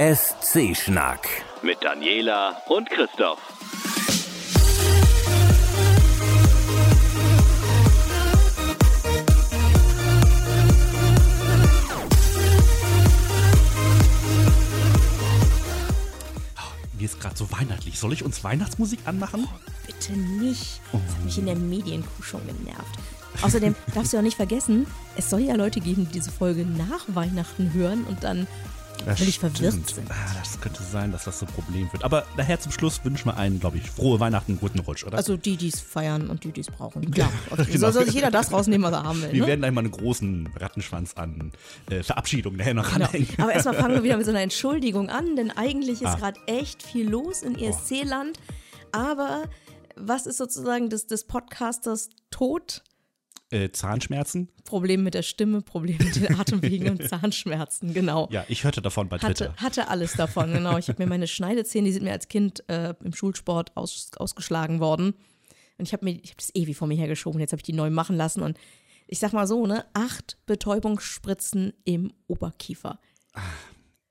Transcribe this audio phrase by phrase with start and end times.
[0.00, 1.28] ESC-Schnack.
[1.60, 3.38] Mit Daniela und Christoph.
[16.98, 17.98] Mir ist gerade so weihnachtlich.
[17.98, 19.46] Soll ich uns Weihnachtsmusik anmachen?
[19.86, 20.80] Bitte nicht.
[20.92, 22.98] Das hat mich in der Medienkuh schon genervt.
[23.42, 27.04] Außerdem darfst du auch nicht vergessen, es soll ja Leute geben, die diese Folge nach
[27.08, 28.46] Weihnachten hören und dann
[29.16, 30.10] völlig verwirrt sind.
[30.10, 32.04] Ah, das könnte sein, dass das so ein Problem wird.
[32.04, 35.16] Aber daher zum Schluss wünschen wir einen, glaube ich, frohe Weihnachten, guten Rutsch, oder?
[35.16, 37.10] Also die, die es feiern und die, die es brauchen.
[37.10, 37.30] Klar.
[37.50, 37.64] Okay.
[37.66, 37.78] Genau.
[37.78, 39.32] Soll, soll sich jeder das rausnehmen, was er haben will.
[39.32, 39.46] wir Ne?
[39.46, 41.52] werden gleich mal einen großen Rattenschwanz an
[41.90, 43.04] äh, Verabschiedung nachher noch Genau.
[43.06, 43.28] ranhängen.
[43.38, 46.14] Aber erstmal fangen wir wieder mit so einer Entschuldigung an, denn eigentlich ist Ah.
[46.16, 48.38] gerade echt viel los in ESC-Land.
[48.92, 49.44] Aber
[49.96, 52.82] was ist sozusagen des, des Podcasters Tod?
[53.50, 54.48] Äh, Zahnschmerzen?
[54.64, 58.28] Problem mit der Stimme, Problem mit den Atemwegen und Zahnschmerzen, genau.
[58.30, 59.50] Ja, ich hörte davon bei Twitter.
[59.52, 60.78] Hatte, hatte alles davon, genau.
[60.78, 64.78] Ich habe mir meine Schneidezähne, die sind mir als Kind äh, im Schulsport aus, ausgeschlagen
[64.78, 65.14] worden.
[65.78, 67.40] Und ich habe mir, ich habe das ewig vor mir hergeschoben.
[67.40, 68.42] Jetzt habe ich die neu machen lassen.
[68.42, 68.56] Und
[69.08, 73.00] ich sag mal so, ne, acht Betäubungsspritzen im Oberkiefer.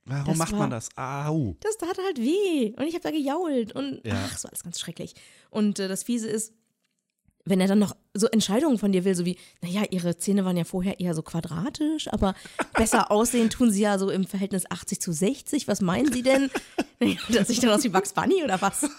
[0.06, 0.90] Warum das macht war- man das?
[0.98, 1.56] Au.
[1.62, 2.73] Das tat halt weh.
[2.76, 3.72] Und ich habe da gejault.
[3.73, 4.16] Und Ja.
[4.26, 5.14] ach, so alles ganz schrecklich.
[5.52, 6.54] Und äh, das Fiese ist,
[7.50, 10.58] wenn er dann noch so Entscheidungen von dir will, so wie, naja, ihre Zähne waren
[10.58, 12.36] ja vorher eher so quadratisch, aber
[12.75, 15.67] besser aussehen tun sie ja so im Verhältnis 80 zu 60.
[15.67, 16.50] Was meinen sie denn?
[17.30, 18.83] Dass ich dann aus wie Bugs Bunny oder was?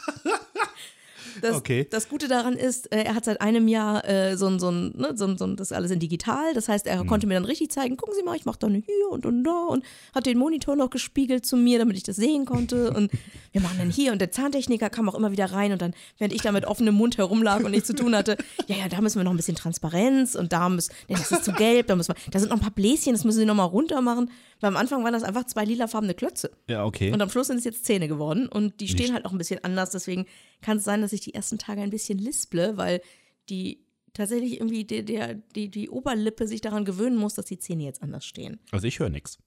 [1.41, 1.87] Das, Okay.
[1.91, 4.93] das Gute daran ist, äh, er hat seit einem Jahr äh, so ein, so ein,
[4.97, 6.55] ne, so ein, so ein, das ist alles in digital.
[6.55, 8.79] Das heißt, er konnte mir dann richtig zeigen, gucken Sie mal, ich mache da eine
[8.79, 12.17] hier und, und da und hat den Monitor noch gespiegelt zu mir, damit ich das
[12.17, 12.91] sehen konnte.
[12.93, 13.11] Und
[13.53, 16.35] wir machen dann hier und der Zahntechniker kam auch immer wieder rein und dann, während
[16.35, 18.37] ich da mit offenem Mund herumlag und nichts zu tun hatte,
[18.67, 21.45] ja, ja, da müssen wir noch ein bisschen Transparenz und da müssen, nee, das ist
[21.45, 23.55] zu gelb, da müssen wir, da sind noch ein paar Bläschen, das müssen Sie noch
[23.55, 24.31] mal runter machen.
[24.61, 26.51] Weil am Anfang waren das einfach zwei lilafarbene Klötze.
[26.69, 27.13] Ja, okay.
[27.13, 29.15] Und am Schluss sind es jetzt Zähne geworden und die stehen Nicht.
[29.15, 29.91] halt auch ein bisschen anders.
[29.91, 30.27] Deswegen
[30.61, 33.01] kann es sein, dass ich die ersten Tage ein bisschen lisple, weil
[33.49, 37.85] die tatsächlich irgendwie die, der, die, die Oberlippe sich daran gewöhnen muss, dass die Zähne
[37.85, 38.59] jetzt anders stehen.
[38.71, 39.39] Also ich höre nichts.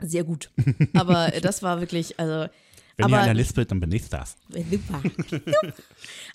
[0.00, 0.50] Sehr gut.
[0.94, 2.50] Aber das war wirklich, also.
[2.96, 4.36] Wenn aber, ihr einer lispelt, dann bin ich das.
[4.48, 5.02] Super.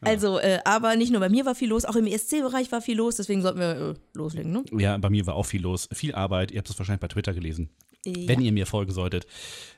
[0.01, 2.97] also, äh, aber nicht nur bei mir war viel los, auch im ESC-Bereich war viel
[2.97, 4.63] los, deswegen sollten wir äh, loslegen, ne?
[4.71, 5.87] Ja, bei mir war auch viel los.
[5.93, 6.51] Viel Arbeit.
[6.51, 7.69] Ihr habt es wahrscheinlich bei Twitter gelesen.
[8.05, 9.25] Wenn ihr mir folgen solltet.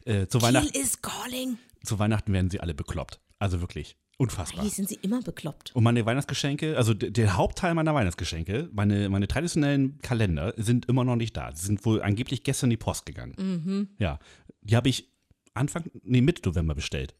[0.05, 1.57] Äh, zu, Weihnachten, is calling.
[1.83, 3.19] zu Weihnachten werden sie alle bekloppt.
[3.39, 3.95] Also wirklich.
[4.19, 4.61] Unfassbar.
[4.61, 5.75] Eigentlich sind sie immer bekloppt.
[5.75, 11.15] Und meine Weihnachtsgeschenke, also der Hauptteil meiner Weihnachtsgeschenke, meine, meine traditionellen Kalender sind immer noch
[11.15, 11.51] nicht da.
[11.53, 13.35] Sie sind wohl angeblich gestern in die Post gegangen.
[13.37, 13.89] Mhm.
[13.99, 14.17] Ja.
[14.61, 15.11] Die habe ich
[15.53, 17.15] Anfang, nee, Mitte November bestellt.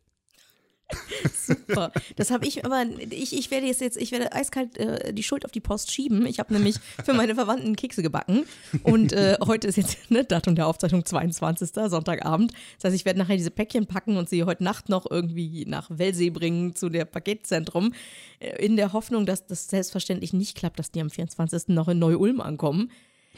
[1.34, 1.92] Super.
[2.16, 5.44] Das habe ich, aber ich, ich werde jetzt, jetzt ich werde eiskalt äh, die Schuld
[5.44, 6.26] auf die Post schieben.
[6.26, 8.46] Ich habe nämlich für meine Verwandten Kekse gebacken
[8.84, 11.72] und äh, heute ist jetzt ne, Datum der Aufzeichnung 22.
[11.90, 12.54] Sonntagabend.
[12.78, 15.90] Das heißt, ich werde nachher diese Päckchen packen und sie heute Nacht noch irgendwie nach
[15.90, 17.94] Wellsee bringen zu der Paketzentrum
[18.40, 21.70] äh, in der Hoffnung, dass das selbstverständlich nicht klappt, dass die am 24.
[21.70, 22.92] noch in Neu-Ulm ankommen.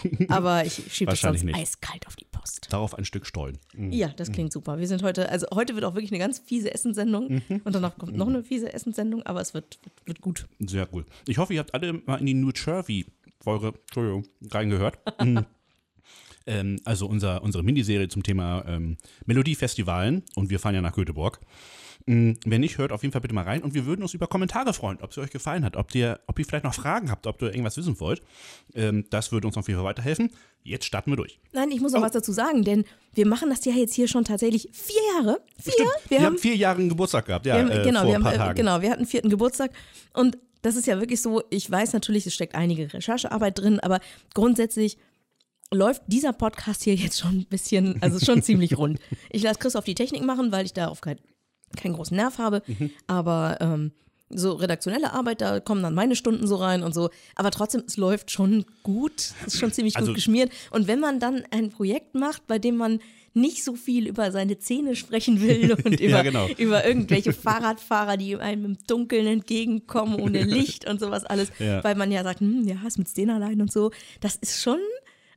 [0.29, 1.55] Aber ich schiebe das sonst nicht.
[1.55, 2.67] eiskalt auf die Post.
[2.69, 3.57] Darauf ein Stück Stollen.
[3.75, 3.91] Mhm.
[3.91, 4.79] Ja, das klingt super.
[4.79, 7.61] Wir sind heute, also heute wird auch wirklich eine ganz fiese Essenssendung Mhm.
[7.63, 10.47] und danach kommt noch eine fiese Essenssendung, aber es wird, wird, wird gut.
[10.59, 11.05] Sehr cool.
[11.27, 13.73] Ich hoffe, ihr habt alle mal in die New Jersey-Folge,
[14.51, 14.99] reingehört.
[15.23, 15.45] Mhm.
[16.45, 21.39] ähm, also unser, unsere Miniserie zum Thema ähm, Melodiefestivalen und wir fahren ja nach Göteborg.
[22.09, 24.25] Mm, Wenn nicht, hört auf jeden Fall bitte mal rein und wir würden uns über
[24.25, 27.27] Kommentare freuen, ob es euch gefallen hat, ob ihr, ob ihr vielleicht noch Fragen habt,
[27.27, 28.23] ob ihr irgendwas wissen wollt.
[28.73, 30.31] Ähm, das würde uns auf jeden Fall weiterhelfen.
[30.63, 31.39] Jetzt starten wir durch.
[31.51, 32.83] Nein, ich muss noch was dazu sagen, denn
[33.13, 35.39] wir machen das ja jetzt hier schon tatsächlich vier Jahre.
[35.61, 35.85] Vier?
[36.07, 38.53] Wir, haben vier Jahre einen Geburtstag gehabt, ja, wir haben, äh, genau, wir haben, äh,
[38.55, 39.69] genau, wir hatten vierten Geburtstag
[40.13, 43.99] und das ist ja wirklich so, ich weiß natürlich, es steckt einige Recherchearbeit drin, aber
[44.33, 44.97] grundsätzlich
[45.71, 48.99] läuft dieser Podcast hier jetzt schon ein bisschen, also schon ziemlich rund.
[49.29, 51.38] Ich lasse Chris auf die Technik machen, weil ich darauf kein, keinen
[51.75, 52.91] großen Nerv habe, Mhm.
[53.07, 53.91] aber ähm,
[54.31, 57.09] so redaktionelle Arbeit, da kommen dann meine Stunden so rein und so.
[57.35, 59.13] Aber trotzdem, es läuft schon gut.
[59.45, 60.51] Es ist schon ziemlich Also- gut geschmiert.
[60.71, 62.99] Und wenn man dann ein Projekt macht, bei dem man
[63.33, 66.47] nicht so viel über seine Zähne sprechen will und über, Ja, genau.
[66.57, 70.43] über irgendwelche Fahrradfahrer, die einem im Dunkeln entgegenkommen, ohne
[70.77, 71.83] Licht und sowas alles, Ja.
[71.83, 73.91] weil man ja sagt, hm, ja, ist mit Stenalein und so.
[74.19, 74.79] Das ist schon,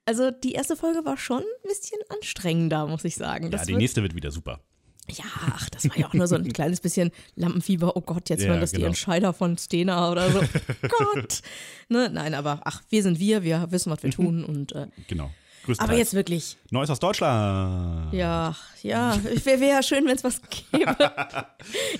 [0.04, 3.44] also die erste Folge war schon ein bisschen anstrengender, muss ich sagen.
[3.44, 4.60] Ja, Das die wird, nächste wird wieder super.
[5.10, 7.96] Ja, ach, das war ja auch nur so ein kleines bisschen Lampenfieber.
[7.96, 8.88] Oh Gott, jetzt Ja, das die genau.
[8.88, 10.40] Entscheider von Stena oder so.
[10.88, 11.42] Gott.
[11.88, 15.30] Ne, nein, aber ach, wir sind wir, wir wissen, was wir tun und äh, Genau.
[15.78, 18.12] Aber jetzt wirklich, Neues aus Deutschland.
[18.12, 20.96] ja, ja, wäre wär ja schön, wenn es was gäbe.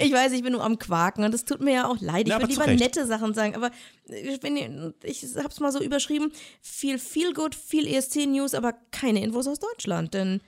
[0.00, 2.22] Ich weiß, ich bin nur am Quaken und es tut mir ja auch leid.
[2.26, 2.81] Ich Ja, würde lieber Recht.
[2.81, 3.70] nette Sachen sagen, aber
[4.08, 9.46] ich, bin, ich hab's mal so überschrieben, viel, viel gut, viel ESC-News, aber keine Infos
[9.46, 10.40] aus Deutschland, denn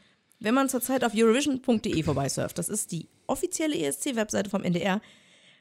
[0.44, 5.00] wenn man zurzeit auf Eurovision.de vorbeisurft, das ist die offizielle ESC-Webseite vom NDR,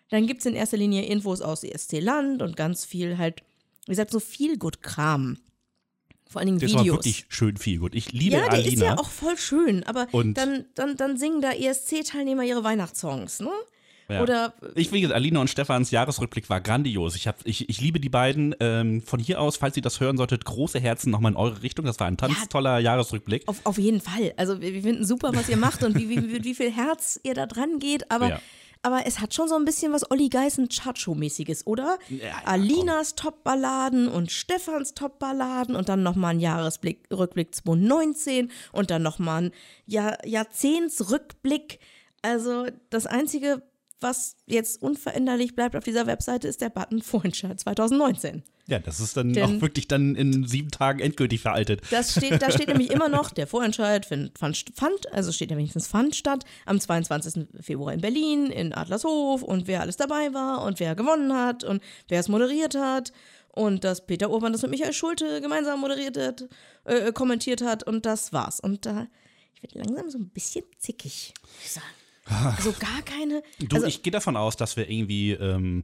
[0.10, 3.42] dann gibt es in erster Linie Infos aus ESC-Land und ganz viel halt,
[3.86, 5.38] wie gesagt, so viel gut Kram.
[6.30, 6.98] Vor allen Dingen Das war Videos.
[6.98, 7.96] wirklich schön viel gut.
[7.96, 8.68] Ich liebe ja, Alina.
[8.68, 13.40] ist ja auch voll schön, aber Und- dann, dann, dann singen da ESC-Teilnehmer ihre Weihnachtssongs,
[13.40, 13.50] ne?
[14.10, 14.22] Ja.
[14.22, 17.16] Oder Ich wie gesagt, Alina und Stefans Jahresrückblick war grandios.
[17.16, 18.54] Ich, hab, ich, ich liebe die beiden.
[18.60, 21.86] Ähm, von hier aus, falls ihr das hören solltet, große Herzen nochmal in eure Richtung.
[21.86, 22.46] Das war ein ganz Ja.
[22.48, 23.48] toller Jahresrückblick.
[23.48, 24.34] auf, auf jeden Fall.
[24.38, 27.20] Also wir, wir finden super, was ihr macht und wie, wie, wie, wie viel Herz
[27.24, 28.30] ihr da dran geht, aber.
[28.30, 28.40] Ja.
[28.86, 31.98] Aber es hat schon so ein bisschen was Olli Geißen Chacho-mäßiges, oder?
[32.10, 38.92] Ja, ja, Alinas Top-Balladen und Stefans Top-Balladen und dann nochmal ein Jahresblick, Rückblick 2019 und
[38.92, 39.52] dann nochmal ein
[39.86, 41.80] Jahr, Jahrzehntsrückblick.
[42.22, 43.62] Also das Einzige,
[44.04, 48.44] was jetzt unveränderlich bleibt auf dieser Webseite, ist der Button Vorentscheid 2019.
[48.68, 51.82] Ja, das ist dann Denn- auch wirklich dann in sieben Tagen endgültig veraltet.
[51.92, 54.38] Das steht, da steht nämlich immer noch, der Vorentscheid fand,
[54.76, 57.48] fand, also steht ja wenigstens fand statt, am 22.
[57.60, 61.82] Februar in Berlin, in Adlershof und wer alles dabei war und wer gewonnen hat und
[62.08, 63.12] wer es moderiert hat
[63.50, 66.48] und dass Peter Urban das mit Michael Schulte gemeinsam moderiert hat,
[66.86, 68.60] äh, kommentiert hat und das war's.
[68.62, 69.08] Und da,
[69.56, 71.86] ich werde langsam so ein bisschen zickig, muss ich sagen.
[72.26, 75.84] Also gar keine, Du, also, ich gehe davon aus, dass wir irgendwie ähm,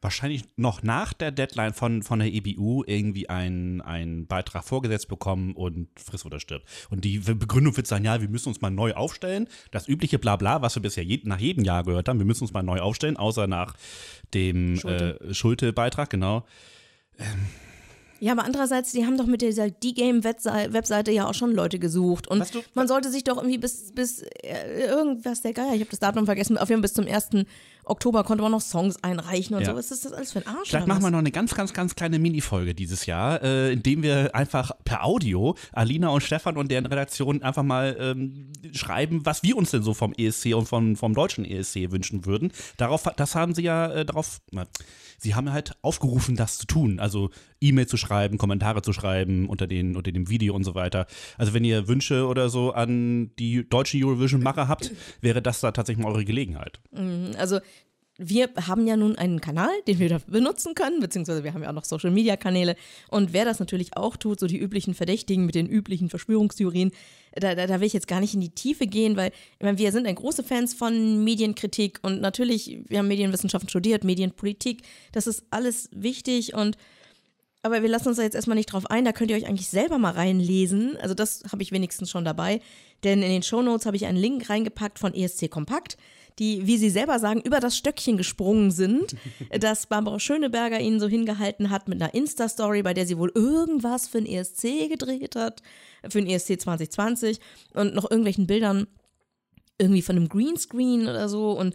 [0.00, 5.54] wahrscheinlich noch nach der Deadline von, von der EBU irgendwie einen, einen Beitrag vorgesetzt bekommen
[5.54, 6.68] und friss oder stirbt.
[6.90, 9.48] Und die Begründung wird sein, ja, wir müssen uns mal neu aufstellen.
[9.70, 12.52] Das übliche Blabla, was wir bisher je, nach jedem Jahr gehört haben, wir müssen uns
[12.52, 13.74] mal neu aufstellen, außer nach
[14.34, 15.20] dem Schulte.
[15.20, 16.44] äh, Schulte-Beitrag, genau.
[18.20, 22.28] Ja, aber andererseits, die haben doch mit dieser D-Game-Webseite ja auch schon Leute gesucht.
[22.28, 25.90] Und du- man sollte sich doch irgendwie bis, bis äh, irgendwas der Geier, ich habe
[25.90, 27.46] das Datum vergessen, auf jeden Fall bis zum 1.
[27.84, 29.70] Oktober konnte man noch Songs einreichen und Ja.
[29.70, 29.76] so.
[29.76, 30.70] Was ist das alles für ein Arsch?
[30.70, 34.34] Vielleicht machen wir noch eine ganz, ganz, ganz kleine Minifolge dieses Jahr, äh, indem wir
[34.34, 39.56] einfach per Audio Alina und Stefan und deren Redaktion einfach mal ähm, schreiben, was wir
[39.56, 42.50] uns denn so vom ESC und vom, vom deutschen ESC wünschen würden.
[42.76, 44.66] Darauf, das haben sie ja äh, darauf, na,
[45.18, 47.00] sie haben halt aufgerufen, das zu tun.
[47.00, 47.30] Also
[47.60, 51.06] E-Mail zu schreiben, Kommentare zu schreiben unter, den, unter dem Video und so weiter.
[51.38, 56.04] Also wenn ihr Wünsche oder so an die deutschen Eurovision-Macher habt, wäre das da tatsächlich
[56.04, 56.80] mal eure Gelegenheit.
[57.38, 57.60] Also
[58.18, 61.68] wir haben ja nun einen Kanal, den wir dafür benutzen können, beziehungsweise wir haben ja
[61.68, 62.76] auch noch Social-Media-Kanäle.
[63.10, 66.92] Und wer das natürlich auch tut, so die üblichen Verdächtigen mit den üblichen Verschwörungstheorien,
[67.34, 69.92] da, da, da will ich jetzt gar nicht in die Tiefe gehen, weil meine, wir
[69.92, 75.44] sind ein große Fans von Medienkritik und natürlich, wir haben Medienwissenschaften studiert, Medienpolitik, das ist
[75.50, 76.76] alles wichtig und
[77.66, 79.66] aber wir lassen uns da jetzt erstmal nicht drauf ein, da könnt ihr euch eigentlich
[79.66, 80.96] selber mal reinlesen.
[80.98, 82.60] Also das habe ich wenigstens schon dabei.
[83.02, 85.96] Denn in den Shownotes habe ich einen Link reingepackt von ESC Kompakt,
[86.38, 89.16] die, wie sie selber sagen, über das Stöckchen gesprungen sind,
[89.58, 94.08] das Barbara Schöneberger ihnen so hingehalten hat mit einer Insta-Story, bei der sie wohl irgendwas
[94.08, 95.62] für den ESC gedreht hat,
[96.08, 97.40] für den ESC 2020
[97.74, 98.86] und noch irgendwelchen Bildern
[99.78, 101.52] irgendwie von einem Greenscreen oder so.
[101.52, 101.74] Und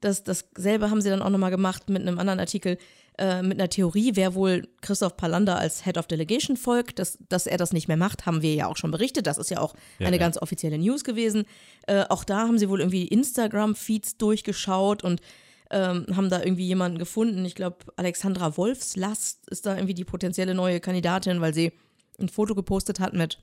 [0.00, 2.78] das, dasselbe haben sie dann auch nochmal gemacht mit einem anderen Artikel,
[3.18, 6.98] äh, mit einer Theorie, wer wohl Christoph Palander als Head of Delegation folgt.
[6.98, 9.26] Dass, dass er das nicht mehr macht, haben wir ja auch schon berichtet.
[9.26, 10.20] Das ist ja auch Ja, eine ja.
[10.20, 11.44] ganz offizielle News gewesen.
[11.86, 15.20] Äh, auch da haben sie wohl irgendwie Instagram-Feeds durchgeschaut und
[15.70, 17.44] ähm, haben da irgendwie jemanden gefunden.
[17.44, 21.72] Ich glaube, Alexandra Wolfslast ist da irgendwie die potenzielle neue Kandidatin, weil sie
[22.18, 23.38] ein Foto gepostet hat mit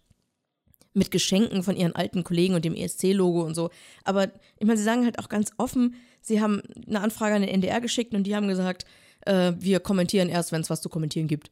[0.94, 3.70] mit Geschenken von ihren alten Kollegen und dem ESC-Logo und so.
[4.04, 4.26] Aber
[4.60, 7.80] ich meine, sie sagen halt auch ganz offen, sie haben eine Anfrage an den NDR
[7.80, 8.86] geschickt und die haben gesagt,
[9.26, 11.52] äh, wir kommentieren erst, wenn es was zu kommentieren gibt.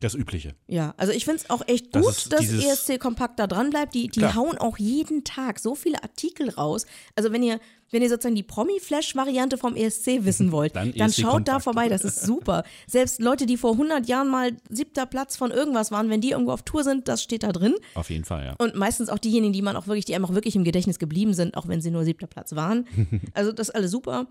[0.00, 0.54] Das Übliche.
[0.66, 3.70] Ja, also ich finde es auch echt Das gut, ist dass ESC Kompakt da dran
[3.70, 3.94] bleibt.
[3.94, 4.34] Die, die Klar.
[4.34, 6.84] hauen auch jeden Tag so viele Artikel raus.
[7.14, 11.22] Also wenn ihr, wenn ihr sozusagen die Promi-Flash-Variante vom ESC wissen wollt, Dann dann, ESC
[11.22, 11.64] schaut da Kompakt.
[11.64, 12.64] vorbei, das ist super.
[12.86, 16.52] Selbst Leute, die vor 100 Jahren mal siebter Platz von irgendwas waren, wenn die irgendwo
[16.52, 17.74] auf Tour sind, das steht da drin.
[17.94, 18.54] Auf jeden Fall, ja.
[18.58, 21.32] Und meistens auch diejenigen, die man auch wirklich, die einem auch wirklich im Gedächtnis geblieben
[21.32, 22.86] sind, auch wenn sie nur siebter Platz waren.
[23.32, 24.26] Also das ist alles super.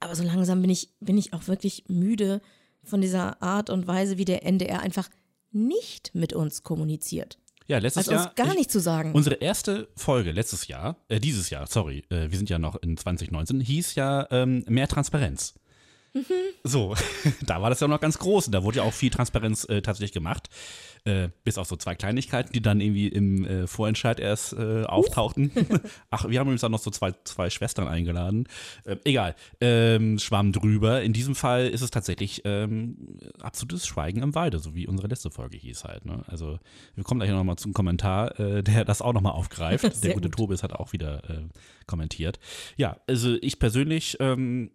[0.00, 2.40] Aber so langsam bin ich, bin ich auch wirklich müde
[2.84, 5.08] von dieser Art und Weise, wie der NDR einfach
[5.50, 7.38] nicht mit uns kommuniziert.
[7.66, 8.34] Ja, letztes Also uns Jahr.
[8.34, 9.12] gar ich- nicht zu sagen.
[9.12, 12.96] Unsere erste Folge letztes Jahr, äh, dieses Jahr, sorry, äh, wir sind ja noch in
[12.96, 15.54] 2019, hieß ja ähm, mehr Transparenz.
[16.14, 16.24] Mhm.
[16.64, 16.94] So,
[17.46, 19.82] da war das ja noch ganz groß und da wurde ja auch viel Transparenz äh,
[19.82, 20.48] tatsächlich gemacht.
[21.08, 25.50] Äh, bis auf so zwei Kleinigkeiten, die dann irgendwie im äh, Vorentscheid erst äh, auftauchten.
[26.10, 28.46] Ach, wir haben übrigens auch noch so zwei, zwei Schwestern eingeladen.
[28.84, 31.00] Äh, egal, ähm, schwamm drüber.
[31.00, 35.30] In diesem Fall ist es tatsächlich ähm, absolutes Schweigen im Walde, so wie unsere letzte
[35.30, 36.04] Folge hieß halt.
[36.04, 36.24] Ne?
[36.26, 36.58] Also
[36.94, 39.84] wir kommen gleich nochmal zum Kommentar, äh, der das auch nochmal aufgreift.
[40.04, 40.36] der gute gut.
[40.36, 41.48] Tobis hat auch wieder äh,
[41.86, 42.38] kommentiert.
[42.76, 44.72] Ja, also ich persönlich, ähm,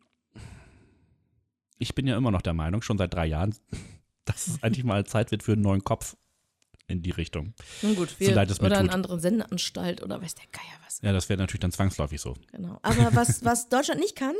[1.77, 3.53] ich bin ja immer noch der Meinung, schon seit drei Jahren,
[4.25, 6.15] dass es eigentlich mal Zeit wird für einen neuen Kopf
[6.87, 7.53] in die Richtung.
[7.81, 11.01] Nun gut, So wir, leid es oder eine andere Sendeanstalt oder weiß der Geier was.
[11.01, 12.35] Ja, das wäre natürlich dann zwangsläufig so.
[12.51, 12.79] Genau.
[12.81, 14.35] Aber was, was Deutschland nicht kann,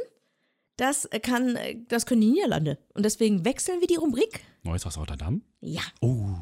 [0.77, 1.57] das kann,
[1.87, 2.77] das können die Niederlande.
[2.93, 4.41] Und deswegen wechseln wir die Rubrik.
[4.63, 5.41] Neues aus Rotterdam?
[5.61, 5.81] Ja.
[6.01, 6.35] Oh,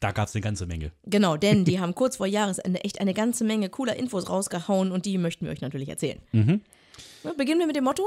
[0.00, 0.92] da gab es eine ganze Menge.
[1.04, 5.06] Genau, denn die haben kurz vor Jahresende echt eine ganze Menge cooler Infos rausgehauen und
[5.06, 6.20] die möchten wir euch natürlich erzählen.
[6.32, 6.60] Ne,
[7.36, 8.04] Beginnen wir mit dem Motto.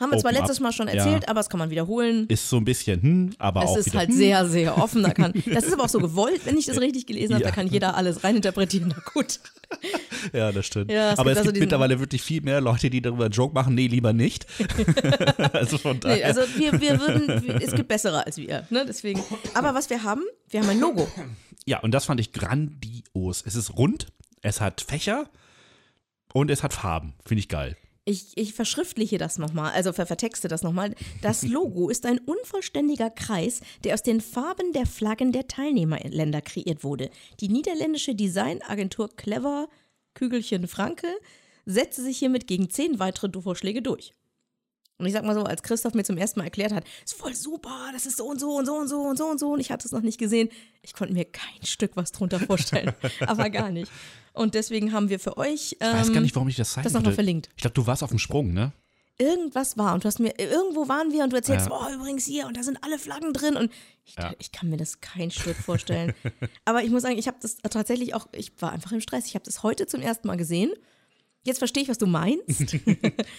[0.00, 0.62] Haben wir zwar letztes up.
[0.62, 0.94] Mal schon Ja.
[0.94, 2.26] erzählt, aber das kann man wiederholen.
[2.28, 4.16] Ist so ein bisschen, hm, aber Es auch ist wieder, halt hm.
[4.16, 5.02] sehr, sehr offen.
[5.02, 7.44] Da kann, das ist aber auch so gewollt, wenn ich das richtig gelesen habe.
[7.44, 7.50] Ja.
[7.50, 8.94] Da kann jeder alles reininterpretieren.
[8.96, 9.38] Na gut.
[10.32, 10.90] Ja, das stimmt.
[10.90, 13.32] Ja, es aber gibt es also gibt mittlerweile wirklich viel mehr Leute, die darüber einen
[13.32, 13.76] Joke machen.
[13.76, 14.44] Nee, lieber nicht.
[15.52, 16.16] also von daher.
[16.16, 18.66] Nee, also wir, wir würden, es gibt bessere als wir.
[18.70, 18.84] Ne?
[18.86, 19.22] Deswegen.
[19.54, 21.06] Aber was wir haben, wir haben ein Logo.
[21.66, 23.44] ja, und das fand ich grandios.
[23.46, 24.08] Es ist rund,
[24.42, 25.30] es hat Fächer
[26.32, 27.14] und es hat Farben.
[27.24, 27.76] Finde ich geil.
[28.10, 30.96] Ich, ich verschriftliche das nochmal, also ver vertexte das nochmal.
[31.22, 36.82] Das Logo ist ein unvollständiger Kreis, der aus den Farben der Flaggen der Teilnehmerländer kreiert
[36.82, 37.08] wurde.
[37.38, 39.68] Die niederländische Designagentur Clever
[40.14, 41.06] Kügelchen Franke
[41.66, 44.12] setzte sich hiermit gegen zehn weitere Vorschläge durch.
[45.00, 47.34] Und ich sag mal so, als Christoph mir zum ersten Mal erklärt hat, ist voll
[47.34, 49.60] super, das ist so und so und so und so und so und so und
[49.60, 50.48] ich hatte es noch nicht gesehen,
[50.82, 52.92] ich konnte mir kein Stück was drunter vorstellen,
[53.26, 53.90] aber gar nicht.
[54.32, 56.84] Und deswegen haben wir für euch Ich weiß gar ähm, nicht, warum ich das zeigen
[56.84, 58.72] das nochmal verlinkt Ich glaube, du warst auf dem Sprung, ne?
[59.20, 61.78] irgendwas war und du hast mir, irgendwo waren wir und du erzählst, Ja.
[61.78, 63.70] oh, übrigens hier und da sind alle Flaggen drin und
[64.04, 64.32] ich, Ja.
[64.38, 66.14] ich kann mir das kein Stück vorstellen.
[66.64, 69.26] Aber ich muss sagen, ich habe das tatsächlich auch, ich war einfach im Stress.
[69.26, 70.72] Ich habe das heute zum ersten Mal gesehen.
[71.42, 72.46] Jetzt verstehe ich, was du meinst.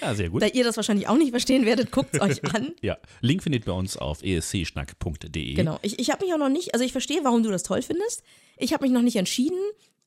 [0.02, 0.42] Ja, sehr gut.
[0.42, 2.74] da ihr das wahrscheinlich auch nicht verstehen werdet, guckt es euch an.
[2.82, 5.54] Ja, Link findet ihr bei uns auf escschnack.de.
[5.54, 5.80] Genau.
[5.84, 8.24] Ich, ich habe mich auch noch nicht, also ich verstehe, warum du das toll findest.
[8.58, 9.60] Ich habe mich noch nicht entschieden,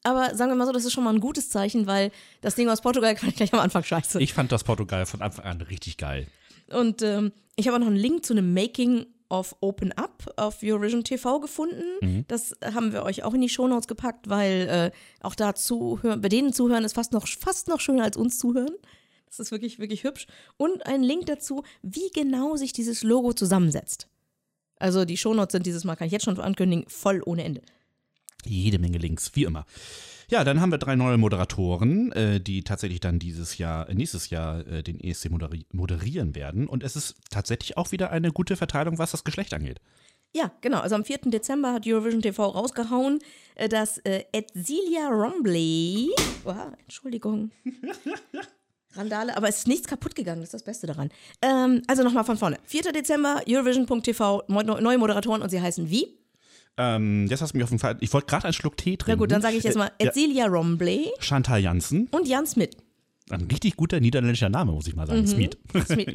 [0.02, 2.10] aber sagen wir mal so, das ist schon mal ein gutes Zeichen, weil
[2.40, 4.20] das Ding aus Portugal fand ich gleich am Anfang scheiße.
[4.20, 6.26] Ich fand das Portugal von Anfang an richtig geil.
[6.70, 9.06] Und ähm, ich habe auch noch einen Link zu einem Making
[9.38, 12.24] of Open Up auf Eurovision TV gefunden.
[12.28, 16.28] Das haben wir euch auch in die Shownotes gepackt, weil äh, auch da zuhören, bei
[16.28, 18.74] denen zuhören ist fast noch, fast noch schöner als uns zuhören.
[19.26, 20.26] Das ist wirklich, wirklich hübsch.
[20.56, 24.08] Und ein Link dazu, wie genau sich dieses Logo zusammensetzt.
[24.78, 27.62] Also die Shownotes sind dieses Mal, kann ich jetzt schon ankündigen, voll ohne Ende.
[28.44, 29.66] Jede Menge Links, wie immer.
[30.34, 34.30] Ja, dann haben wir drei neue Moderatoren, äh, die tatsächlich dann dieses Jahr, äh, nächstes
[34.30, 36.66] Jahr äh, den ESC moderi moderieren werden.
[36.66, 39.80] Und es ist tatsächlich auch wieder eine gute Verteilung, was das Geschlecht angeht.
[40.34, 40.80] Ja, genau.
[40.80, 41.18] Also am 4.
[41.26, 43.20] Dezember hat Eurovision TV rausgehauen,
[43.54, 46.10] äh, dass äh, Edsilia Rombley.
[46.42, 47.52] Wow, Entschuldigung.
[48.96, 51.10] Randale, aber es ist nichts kaputt gegangen, das ist das Beste daran.
[51.42, 52.58] Ähm, also nochmal von vorne.
[52.64, 52.90] 4.
[52.90, 56.23] Dezember, Eurovision.tv, neue Moderatoren und sie heißen wie?
[56.76, 57.96] Ähm, jetzt hast du mich auf den Fall.
[58.00, 59.10] Ich wollte gerade einen Schluck Tee trinken.
[59.12, 62.08] Na gut, dann sage ich jetzt mal Äh, ja, Edsilia Rombley Chantal Janssen.
[62.10, 62.70] und Jan Smith.
[63.30, 65.26] Ein richtig guter niederländischer Name, muss ich mal sagen.
[65.26, 65.56] Smith.
[65.86, 66.06] Smith.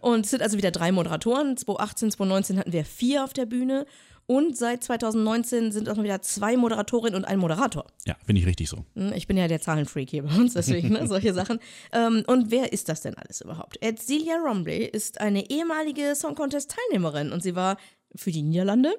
[0.00, 1.56] Und es sind also wieder drei Moderatoren.
[1.56, 3.84] 2018, 2019 hatten wir vier auf der Bühne.
[4.28, 7.84] Und seit 2019 sind auch noch wieder zwei Moderatorinnen und ein Moderator.
[8.06, 8.84] Ja, finde ich richtig so.
[8.96, 11.60] Hm, Ich bin ja der Zahlenfreak hier bei uns, deswegen ne, solche Sachen.
[11.92, 13.76] Ähm, und wer ist das denn alles überhaupt?
[13.82, 17.76] Edsilia Rombley ist eine ehemalige Song Contest-Teilnehmerin und sie war
[18.16, 18.94] für die Niederlande.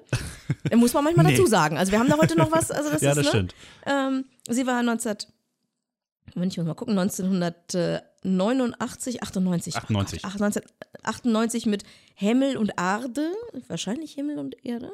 [0.70, 1.32] Da muss man manchmal Nee.
[1.36, 1.76] dazu sagen.
[1.78, 2.70] Also wir haben da heute noch was.
[2.70, 3.30] Also das Ja, ist, das ne?
[3.30, 3.54] stimmt.
[3.86, 5.16] Ähm, sie war 19.
[6.34, 6.98] Moment, ich muss mal gucken.
[6.98, 9.74] 1989, 98.
[9.76, 10.22] Ach 98.
[10.22, 11.84] Gott, ach, 1998 mit
[12.14, 13.30] Himmel und Arde.
[13.68, 14.92] Wahrscheinlich Himmel und Erde.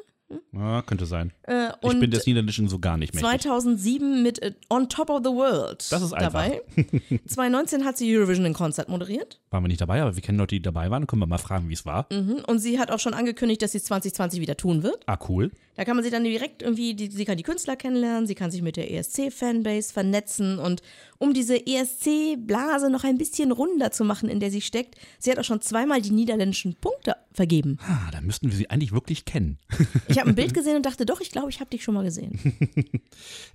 [0.51, 1.31] Ja, könnte sein.
[1.43, 3.41] Äh, Ich bin des Niederländischen so gar nicht mächtig.
[3.41, 6.31] 2007 mit äh, On Top of the World Das ist einfach.
[6.31, 6.61] dabei.
[7.27, 10.55] 2019 hat sie Eurovision in Konzert moderiert Waren wir nicht dabei, aber wir kennen Leute,
[10.55, 11.05] die dabei waren.
[11.07, 12.07] Können wir mal fragen, wie es war.
[12.11, 12.43] Mhm.
[12.47, 15.03] und sie hat auch schon angekündigt, dass sie es 2020 wieder tun wird.
[15.05, 15.51] Ah, cool.
[15.75, 18.51] Da kann man sie dann direkt irgendwie, die, sie kann die Künstler kennenlernen, sie kann
[18.51, 20.81] sich mit der ESC-Fanbase vernetzen und
[21.17, 25.39] um diese ESC-Blase noch ein bisschen runder zu machen, in der sie steckt, sie hat
[25.39, 27.77] auch schon zweimal die niederländischen Punkte vergeben.
[27.81, 29.57] Ah, dann müssten wir sie eigentlich wirklich kennen.
[30.07, 32.03] Ich habe ein Bild gesehen und dachte, doch, ich glaube, ich habe dich schon mal
[32.03, 32.39] gesehen.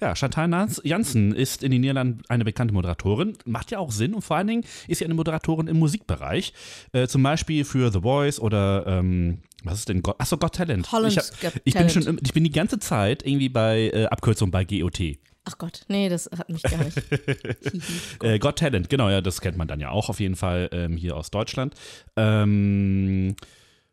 [0.01, 0.51] Ja, Chantal
[0.83, 3.37] Janssen ist in den Niederlanden eine bekannte Moderatorin.
[3.45, 6.53] Macht ja auch Sinn und vor allen Dingen ist sie eine Moderatorin im Musikbereich.
[6.93, 10.03] Äh, zum Beispiel für The Voice oder, ähm, was ist denn?
[10.03, 10.91] Got, achso, Got Talent.
[10.93, 11.93] Holland's ich, hab, Got ich, bin Talent.
[11.93, 15.01] schon, im- ich bin die ganze Zeit irgendwie bei äh, Abkürzung bei GOT.
[15.45, 16.97] Ach Gott, nee, das hat mich gar nicht.
[18.23, 20.97] Äh, Got Talent, genau, ja, das kennt man dann ja auch auf jeden Fall ähm,
[20.97, 21.75] hier aus Deutschland.
[22.17, 23.35] Ähm,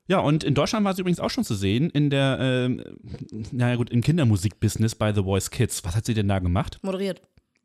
[0.10, 2.84] ja, und in Deutschland war sie übrigens auch schon zu sehen in der, ähm,
[3.52, 5.84] naja gut, im Kindermusikbusiness bei The Voice Kids.
[5.84, 6.80] Was hat sie denn da gemacht?
[6.82, 7.22] Moderiert.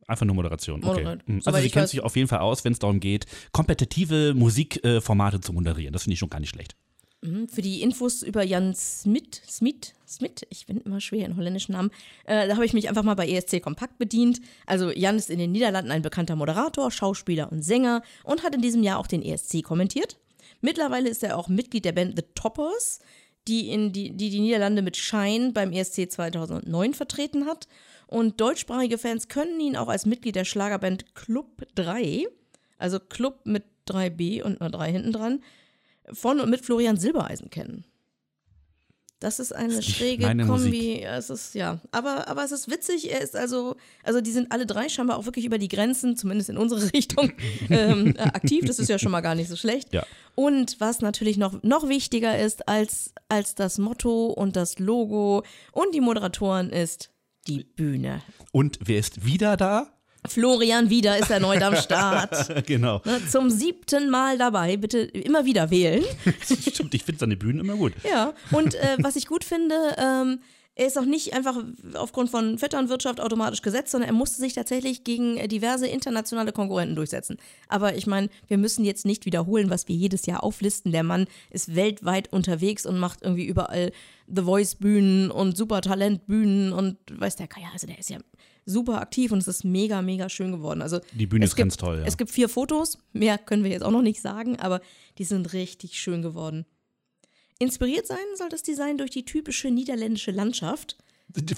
[0.09, 0.83] Einfach nur Moderation.
[0.83, 0.89] Okay.
[1.03, 1.29] Moderiert.
[1.29, 1.37] Mhm.
[1.37, 1.91] Also Soweit sie kennt weiß.
[1.91, 5.93] sich auf jeden Fall aus, wenn es darum geht, kompetitive Musikformate zu moderieren.
[5.93, 6.75] Das finde ich schon gar nicht schlecht.
[7.25, 11.73] Mhm, Für die Infos über Jan Smit, Smit, Smit, ich bin immer schwer in holländischen
[11.73, 11.93] Namen,
[12.25, 14.41] äh, da habe ich mich einfach mal bei ESC Kompakt bedient.
[14.67, 18.61] Also Jan ist in den Niederlanden ein bekannter Moderator, Schauspieler und Sänger und hat in
[18.61, 20.19] diesem Jahr auch den ESC kommentiert.
[20.61, 22.99] Mittlerweile ist er auch Mitglied der Band The Toppers,
[23.47, 27.69] die, in die, die die Niederlande mit Schein beim ESC 2009 vertreten hat.
[28.09, 32.27] Und deutschsprachige Fans können ihn auch als Mitglied der Schlagerband Club 3,
[32.79, 35.41] also Club mit 3b und einer 3 hinten dran,
[36.13, 37.85] von und mit Florian Silbereisen kennen.
[39.23, 41.03] Das ist eine ist nicht schräge Kombi.
[41.03, 41.79] Ja, Es ist, ja.
[41.93, 43.13] Aber, aber es ist witzig.
[43.13, 46.51] Er ist also, also die sind alle drei scheinbar auch wirklich über die Grenzen, zumindest
[46.51, 47.31] in unsere Richtung,
[47.71, 48.65] ähm, äh, aktiv.
[48.65, 49.93] Das ist ja schon mal gar nicht so schlecht.
[49.93, 50.05] Ja.
[50.35, 55.95] Und was natürlich noch, noch wichtiger ist als, als das Motto und das Logo und
[55.95, 57.11] die Moderatoren ist
[57.47, 58.23] die Bühne.
[58.51, 60.02] Und wer ist wieder da?
[60.29, 62.67] Florian Wieder ist erneut am Start.
[62.67, 63.01] genau.
[63.05, 64.77] Ne, Zum siebten Mal dabei.
[64.77, 66.05] Bitte immer wieder wählen.
[66.43, 67.93] Stimmt, ich finde seine Bühnen immer gut.
[68.09, 70.41] Ja, und äh, was ich gut finde, ähm,
[70.75, 71.57] er ist auch nicht einfach
[71.95, 76.97] aufgrund von Vetternwirtschaft automatisch gesetzt, sondern er musste sich tatsächlich gegen äh, diverse internationale Konkurrenten
[76.97, 77.37] durchsetzen.
[77.69, 80.93] Aber ich meine, wir müssen jetzt nicht wiederholen, was wir jedes Jahr auflisten.
[80.93, 83.93] Der Mann ist weltweit unterwegs und macht irgendwie überall
[84.29, 88.19] The Voice-Bühnen und Supertalent-Bühnen und weiß der Geier, also der ist ja
[88.65, 90.83] super aktiv und es ist mega, mega schön geworden.
[90.83, 92.05] Also Die Bühne ist gibt, ganz toll, ja.
[92.05, 94.81] Es gibt vier Fotos, mehr können wir jetzt auch noch nicht sagen, aber
[95.19, 96.65] die sind richtig schön geworden.
[97.59, 100.97] Inspiriert sein soll das Design durch die typische niederländische Landschaft.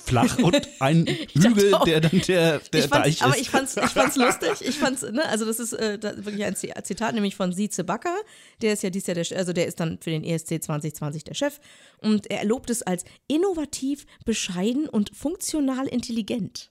[0.04, 3.40] Flach und ein Hügel, der dann der, der Deich aber ist.
[3.40, 4.50] ich fand's, ich fand's lustig.
[4.60, 8.14] Ich fand's, ne, also das ist äh, wirklich ein Zitat, nämlich von Sieze Backer.
[8.62, 11.34] Der ist ja dies Jahr der, also der ist dann für den ESC 2020 der
[11.34, 11.58] Chef.
[11.98, 16.70] Und er lobt es als innovativ, bescheiden und funktional intelligent.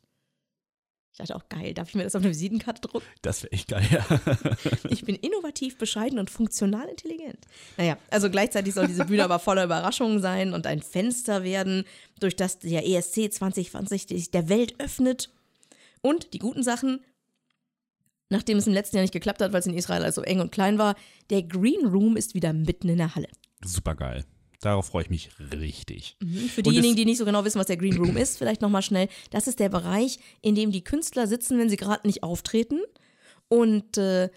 [1.13, 3.05] Ich dachte auch, geil, darf ich mir das auf eine Visitenkarte drucken?
[3.21, 4.03] Das wäre echt geil, ja.
[4.89, 7.37] Ich bin innovativ, bescheiden und funktional intelligent.
[7.77, 11.83] Naja, also gleichzeitig soll diese Bühne aber voller Überraschungen sein und ein Fenster werden,
[12.19, 15.29] durch das der ESC 2020 sich der Welt öffnet.
[16.01, 17.05] Und die guten Sachen,
[18.29, 20.51] nachdem es im letzten Jahr nicht geklappt hat, weil es in Israel also eng und
[20.51, 20.95] klein war,
[21.29, 23.29] der Green Room ist wieder mitten in der Halle.
[23.63, 24.25] Super geil.
[24.63, 26.15] Darauf freue ich mich richtig.
[26.19, 28.81] Für Und diejenigen, die nicht so genau wissen, was der Green Room ist, vielleicht nochmal
[28.81, 29.09] schnell.
[29.29, 32.79] Das ist der Bereich, in dem die Künstler sitzen, wenn sie gerade nicht auftreten.
[33.49, 34.29] Und äh,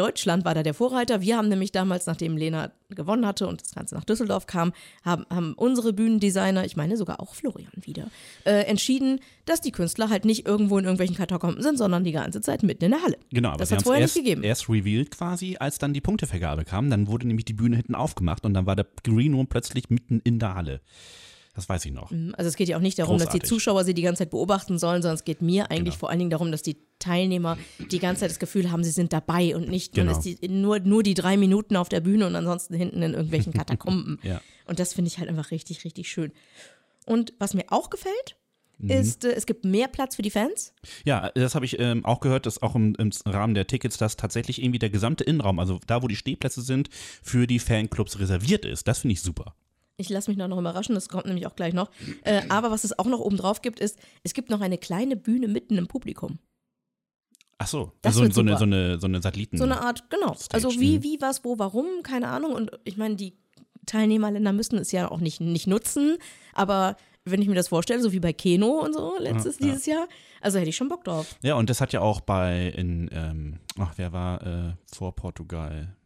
[0.00, 1.20] Deutschland war da der Vorreiter.
[1.20, 4.72] Wir haben nämlich damals, nachdem Lena gewonnen hatte und das Ganze nach Düsseldorf kam,
[5.04, 8.10] haben, haben unsere Bühnendesigner, ich meine sogar auch Florian wieder,
[8.44, 12.40] äh, entschieden, dass die Künstler halt nicht irgendwo in irgendwelchen Katakomben sind, sondern die ganze
[12.40, 13.18] Zeit mitten in der Halle.
[13.30, 14.42] Genau, aber das hat vorher erst, nicht gegeben.
[14.42, 16.88] erst revealed quasi, als dann die Punktevergabe kam.
[16.88, 20.20] Dann wurde nämlich die Bühne hinten aufgemacht und dann war der Green Room plötzlich mitten
[20.24, 20.80] in der Halle.
[21.54, 22.12] Das weiß ich noch.
[22.34, 23.48] Also es geht ja auch nicht darum, dass die Großartig.
[23.48, 25.98] Zuschauer sie die ganze Zeit beobachten sollen, sondern es geht mir eigentlich Genau.
[26.00, 27.58] vor allen Dingen darum, dass die Teilnehmer
[27.90, 30.18] die ganze Zeit das Gefühl haben, sie sind dabei und nicht Genau.
[30.20, 34.20] die, nur, nur die drei Minuten auf der Bühne und ansonsten hinten in irgendwelchen Katakomben.
[34.22, 34.40] Ja.
[34.66, 36.30] Und das finde ich halt einfach richtig, richtig schön.
[37.06, 38.36] Und was mir auch gefällt,
[38.82, 38.90] Mhm.
[38.92, 40.72] ist, äh, es gibt mehr Platz für die Fans.
[41.04, 44.16] Ja, das habe ich ähm, auch gehört, dass auch im, im Rahmen der Tickets, dass
[44.16, 46.88] tatsächlich irgendwie der gesamte Innenraum, also da, wo die Stehplätze sind,
[47.22, 48.88] für die Fanclubs reserviert ist.
[48.88, 49.54] Das finde ich super.
[50.00, 51.90] Ich lasse mich noch überraschen, das kommt nämlich auch gleich noch.
[52.24, 55.16] Äh, aber was es auch noch oben drauf gibt, ist, es gibt noch eine kleine
[55.16, 56.38] Bühne mitten im Publikum.
[57.58, 59.56] Ach so, Das so, wird so, eine, so, eine, so eine Satelliten.
[59.56, 60.34] So eine Art, genau.
[60.34, 61.02] Stage, Also wie, mhm.
[61.02, 62.52] wie, was, wo, warum, keine Ahnung.
[62.52, 63.38] Und ich meine, die
[63.86, 66.18] Teilnehmerländer müssen es ja auch nicht, nicht nutzen.
[66.52, 69.72] Aber wenn ich mir das vorstelle, so wie bei Keno und so letztes, Ja, ja.
[69.72, 70.08] dieses Jahr,
[70.40, 71.36] also hätte ich schon Bock drauf.
[71.42, 75.96] Ja, und das hat ja auch bei, in, ähm, ach, wer war äh, vor Portugal?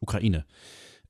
[0.00, 0.46] Ukraine.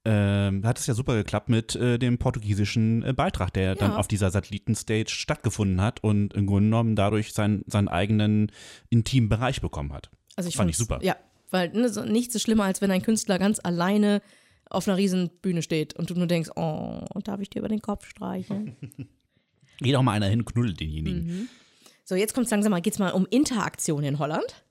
[0.04, 3.92] Ähm, da hat es ja super geklappt mit äh, dem portugiesischen äh, Beitrag, der dann
[3.92, 3.96] Ja.
[3.98, 8.50] auf dieser Satellitenstage stattgefunden hat und im Grunde genommen dadurch seinen, seinen eigenen
[8.88, 10.10] intimen Bereich bekommen hat.
[10.36, 11.00] Also ich Fand ich super.
[11.02, 11.16] Ja,
[11.50, 14.22] weil ne, so, nichts ist schlimmer, als wenn ein Künstler ganz alleine
[14.70, 17.82] auf einer riesen Bühne steht und du nur denkst, oh, darf ich dir über den
[17.82, 18.76] Kopf streicheln?
[19.80, 21.26] Geht auch mal einer hin knuddelt denjenigen.
[21.26, 21.48] Mhm.
[22.04, 24.64] So, jetzt kommt langsam mal, geht's mal um Interaktion in Holland.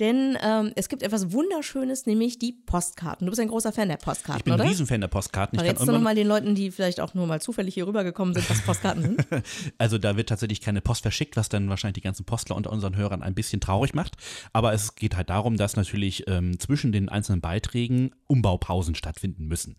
[0.00, 3.26] Denn ähm, es gibt etwas Wunderschönes, nämlich die Postkarten.
[3.26, 4.68] Du bist ein großer Fan der Postkarten, Ich bin ein oder?
[4.68, 5.56] Riesenfan der Postkarten.
[5.56, 7.86] Ich kann Verrätst du immer, nochmal den Leuten, die vielleicht auch nur mal zufällig hier
[7.86, 9.26] rübergekommen sind, was Postkarten sind?
[9.78, 12.96] also da wird tatsächlich keine Post verschickt, was dann wahrscheinlich die ganzen Postler unter unseren
[12.96, 14.16] Hörern ein bisschen traurig macht.
[14.52, 19.74] Aber es geht halt darum, dass natürlich ähm, zwischen den einzelnen Beiträgen Umbaupausen stattfinden müssen.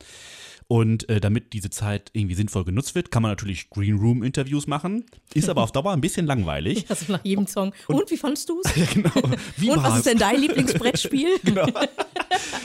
[0.71, 4.67] Und äh, damit diese Zeit irgendwie sinnvoll genutzt wird, kann man natürlich Green Room Interviews
[4.67, 5.03] machen.
[5.33, 6.85] Ist aber auf Dauer ein bisschen langweilig.
[6.99, 7.71] Also nach jedem Song.
[7.87, 8.73] Und, wie fandst du es?
[8.93, 9.11] genau.
[9.57, 9.99] Wie Und was war's?
[9.99, 11.29] ist denn dein Lieblingsbrettspiel?
[11.43, 11.67] Genau.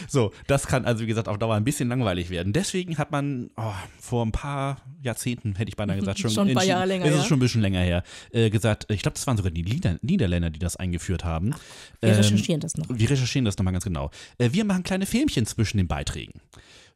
[0.09, 2.53] So, das kann also, wie gesagt, auf Dauer ein bisschen langweilig werden.
[2.53, 6.55] Deswegen hat man oh, vor ein paar Jahrzehnten, hätte ich beinahe gesagt, schon, Schon ein
[6.55, 7.25] paar Jahre länger, Es ist ja.
[7.29, 8.03] schon ein bisschen länger her,
[8.33, 11.55] äh, gesagt, ich glaube, das waren sogar die Lieder, Niederländer, die das eingeführt haben.
[12.01, 12.87] Wir Ähm, recherchieren das noch.
[12.89, 14.11] Wir recherchieren das nochmal ganz genau.
[14.39, 16.41] Äh, wir machen kleine Filmchen zwischen den Beiträgen.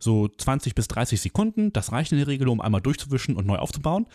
[0.00, 1.72] so 20 bis 30 Sekunden.
[1.72, 4.06] Das reicht in der Regel, um einmal durchzuwischen und neu aufzubauen.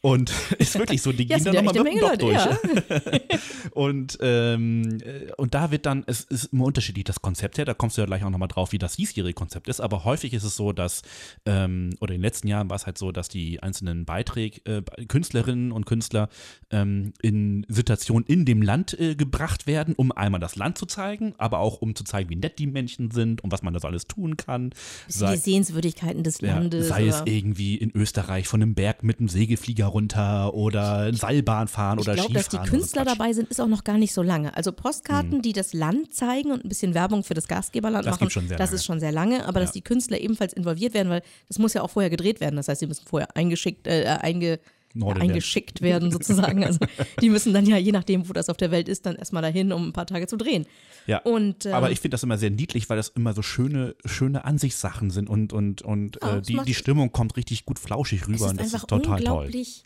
[0.00, 3.70] Und ist wirklich so, die Ja, gehen sind dann ja nochmal mit dem Menge durch.
[3.72, 7.74] und, ähm, äh, und da wird dann, es ist immer unterschiedlich, das Konzept her, da
[7.74, 10.44] kommst du ja gleich auch nochmal drauf, wie das diesjährige Konzept ist, aber häufig ist
[10.44, 11.02] es so, dass,
[11.46, 14.82] ähm, oder in den letzten Jahren war es halt so, dass die einzelnen Beiträge, äh,
[15.06, 16.28] Künstlerinnen und Künstler
[16.70, 21.34] ähm, in Situationen in dem Land äh, gebracht werden, um einmal das Land zu zeigen,
[21.38, 24.06] aber auch um zu zeigen, wie nett die Menschen sind und was man das alles
[24.06, 24.70] tun kann.
[25.06, 26.86] Bisschen die Sehenswürdigkeiten des Ja, Landes.
[26.88, 31.98] sei es irgendwie in Österreich von einem Berg mit einem Segelflieger runter oder Seilbahn fahren
[31.98, 32.68] Ich oder glaube, dass die Skifahren.
[32.68, 33.18] oder so Künstler Quatsch.
[33.18, 34.56] dabei sind, ist auch noch gar nicht so lange.
[34.56, 38.28] Also Postkarten, die das Land zeigen und ein bisschen Werbung für das Gastgeberland Das machen,
[38.48, 38.72] das lange.
[38.74, 39.46] ist schon sehr lange.
[39.46, 39.72] Aber dass Ja.
[39.74, 42.56] die Künstler ebenfalls involviert werden, weil das muss ja auch vorher gedreht werden.
[42.56, 44.60] Das heißt, sie müssen vorher eingeschickt, äh, einge,
[44.98, 46.64] Norden eingeschickt werden sozusagen.
[46.64, 46.80] Also
[47.20, 49.72] die müssen dann ja, je nachdem, wo das auf der Welt ist, dann erstmal dahin,
[49.72, 50.66] um ein paar Tage zu drehen.
[51.06, 51.18] Ja.
[51.18, 54.44] Und, ähm, Aber ich finde das immer sehr niedlich, weil das immer so schöne, schöne
[54.44, 58.22] Ansichtssachen sind und, und, und Ja, äh, es die, die Stimmung kommt richtig gut flauschig
[58.22, 59.36] Es rüber ist und das einfach ist total toll.
[59.36, 59.84] unglaublich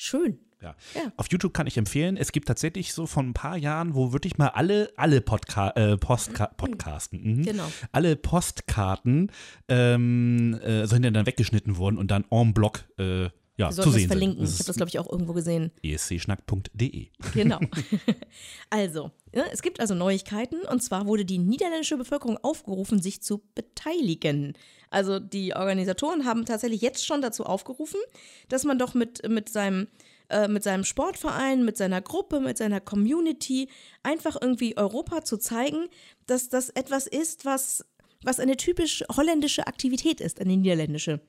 [0.00, 0.38] schön.
[0.62, 0.76] Ja.
[0.94, 1.12] Ja.
[1.16, 4.36] Auf YouTube kann ich empfehlen, es gibt tatsächlich so von ein paar Jahren, wo wirklich
[4.36, 7.42] mal alle, alle Podca äh, Postka Podcasten, mhm.
[7.44, 7.70] Genau.
[7.92, 9.32] alle Postkarten
[9.68, 13.76] ähm, äh, so hinterher dann weggeschnitten wurden und dann en bloc äh, ja, Wir zu
[13.76, 14.46] sollten das sehen verlinken.
[14.46, 14.54] sind.
[14.54, 15.70] Ich habe das, glaube ich, auch irgendwo gesehen.
[15.82, 17.08] escschnack.de.
[17.34, 17.60] Genau.
[18.70, 23.42] also, ja, es gibt also Neuigkeiten und zwar wurde die niederländische Bevölkerung aufgerufen, sich zu
[23.54, 24.54] beteiligen.
[24.88, 28.00] Also die Organisatoren haben tatsächlich jetzt schon dazu aufgerufen,
[28.48, 29.88] dass man doch mit, mit seinem
[30.30, 33.68] äh, mit seinem Sportverein, mit seiner Gruppe, mit seiner Community
[34.02, 35.88] einfach irgendwie Europa zu zeigen,
[36.26, 37.84] dass das etwas ist, was,
[38.22, 41.20] was eine typisch holländische Aktivität ist, eine niederländische.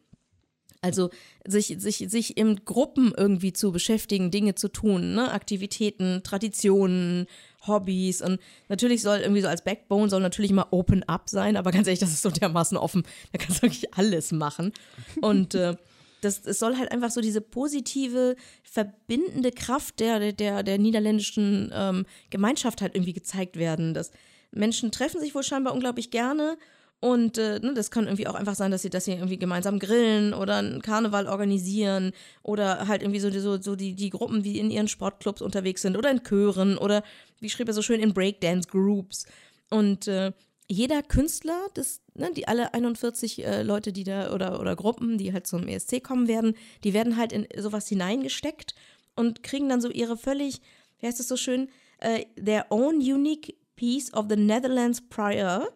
[0.82, 1.12] Also
[1.46, 5.32] sich, sich, sich in Gruppen irgendwie zu beschäftigen, Dinge zu tun, ne?
[5.32, 7.28] Aktivitäten, Traditionen,
[7.68, 11.72] Hobbys und natürlich soll irgendwie so als Backbone soll natürlich immer Open Up sein, aber
[11.72, 14.74] ganz ehrlich, das ist so dermaßen offen, da kannst du wirklich alles machen.
[15.22, 15.76] Und äh,
[16.22, 22.06] das, es soll halt einfach so diese positive, verbindende Kraft der, der, der niederländischen ähm,
[22.30, 23.94] Gemeinschaft halt irgendwie gezeigt werden.
[23.94, 24.12] Dass
[24.52, 26.58] Menschen treffen sich wohl scheinbar unglaublich gerne
[27.02, 29.80] und äh, ne, das kann irgendwie auch einfach sein, dass sie, dass sie irgendwie gemeinsam
[29.80, 32.12] grillen oder einen Karneval organisieren
[32.44, 35.98] oder halt irgendwie so, so, so die, die Gruppen, die in ihren Sportclubs unterwegs sind
[35.98, 37.04] oder in Chören oder
[37.40, 39.26] wie schrieb er so schön, in Breakdance-Groups.
[39.72, 40.32] Und äh,
[40.68, 45.34] jeder Künstler, das, ne, die alle 41 äh, Leute, die da oder, oder Gruppen, die
[45.34, 48.76] halt zum ESC kommen werden, die werden halt in sowas hineingesteckt
[49.16, 50.62] und kriegen dann so ihre völlig,
[51.00, 55.68] wie heißt es so schön, äh, their own unique piece of the Netherlands prior.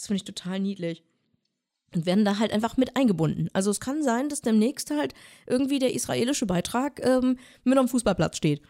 [0.00, 1.02] Das finde ich total niedlich.
[1.94, 3.50] Und werden da halt einfach mit eingebunden.
[3.52, 5.12] Also es kann sein, dass demnächst halt
[5.46, 8.62] irgendwie der israelische Beitrag ähm, mit am Fußballplatz steht.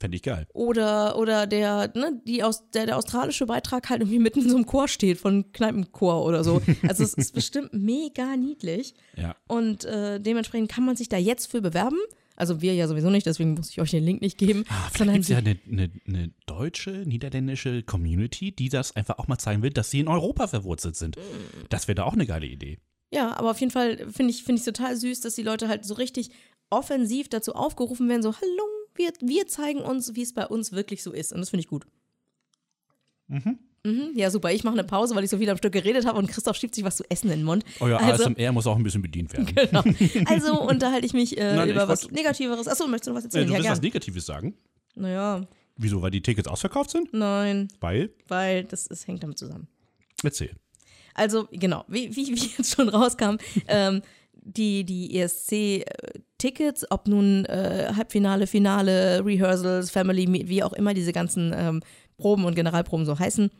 [0.00, 0.48] Fände ich geil.
[0.54, 4.56] Oder, oder der, ne, die aus, der, der australische Beitrag halt irgendwie mitten in so
[4.56, 6.60] einem Chor steht, von Kneipenchor oder so.
[6.88, 8.96] Also es ist bestimmt mega niedlich.
[9.16, 9.36] Ja.
[9.46, 11.98] Und äh, dementsprechend kann man sich da jetzt für bewerben.
[12.36, 14.64] Also wir ja sowieso nicht, deswegen muss ich euch den Link nicht geben.
[14.68, 19.26] Ah, vielleicht gibt es ja eine, eine, eine deutsche, niederländische Community, die das einfach auch
[19.26, 21.16] mal zeigen will, dass sie in Europa verwurzelt sind.
[21.70, 22.78] Das wäre da auch eine geile Idee.
[23.10, 25.84] Ja, aber auf jeden Fall finde ich finde ich total süß, dass die Leute halt
[25.84, 26.30] so richtig
[26.70, 31.02] offensiv dazu aufgerufen werden, so, hallo, wir, wir zeigen uns, wie es bei uns wirklich
[31.02, 31.32] so ist.
[31.32, 31.86] Und das finde ich gut.
[33.28, 33.58] Mhm.
[34.14, 34.52] Ja, super.
[34.52, 36.74] Ich mache eine Pause, weil ich so viel am Stück geredet habe und Christoph schiebt
[36.74, 37.64] sich was zu essen in den Mund.
[37.80, 39.46] Euer also, ASMR muss auch ein bisschen bedient werden.
[39.54, 39.82] genau.
[40.30, 42.68] also unterhalte ich mich äh, Nein, über ich was wollt- Negativeres.
[42.68, 43.46] Achso, möchtest du noch was Äh, erzählen?
[43.46, 43.84] du ja, willst was gern.
[43.88, 44.54] Negatives sagen?
[44.94, 45.46] Naja,
[45.78, 46.00] Wieso?
[46.00, 47.12] Weil die Tickets ausverkauft sind?
[47.12, 48.10] nein, Weil?
[48.28, 49.68] weil das, das hängt damit zusammen.
[50.22, 50.52] Erzähl.
[51.14, 53.36] Also, genau, wie, wie, wie jetzt schon rauskam,
[53.68, 54.00] ähm,
[54.32, 61.52] die, die ESC-Tickets, ob nun äh, Halbfinale, Finale, Rehearsals, Family, wie auch immer diese ganzen
[61.54, 61.82] ähm,
[62.16, 63.50] Proben und Generalproben so heißen,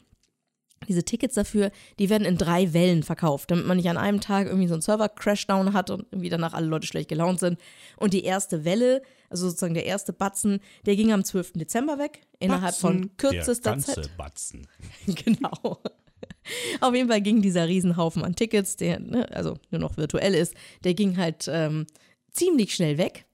[0.89, 4.47] diese Tickets dafür, die werden in drei Wellen verkauft, damit man nicht an einem Tag
[4.47, 7.59] irgendwie so einen Server-Crashdown hat und irgendwie danach alle Leute schlecht gelaunt sind.
[7.97, 11.55] Und die erste Welle, also sozusagen der erste Batzen, der ging am 12.
[11.55, 14.17] Dezember weg, innerhalb von Batzen, kürzester der ganze Zeit.
[14.17, 14.69] Batzen.
[15.07, 15.81] genau.
[16.81, 20.55] Auf jeden Fall ging dieser Riesenhaufen an Tickets, der ne, also nur noch virtuell ist,
[20.85, 21.87] der ging halt ähm,
[22.31, 23.26] ziemlich schnell weg.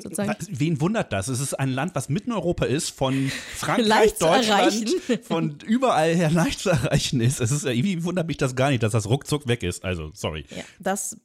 [0.00, 0.34] Sozusagen.
[0.50, 1.28] Wen wundert das?
[1.28, 4.90] Es ist ein Land, was mitten in Europa ist, von Frankreich, Deutschland,
[5.22, 7.40] von überall her leicht zu erreichen ist.
[7.40, 9.84] Es ist irgendwie wundert mich das gar nicht, dass das ruckzuck weg ist.
[9.84, 10.44] Also, sorry.
[10.50, 11.16] Ja, das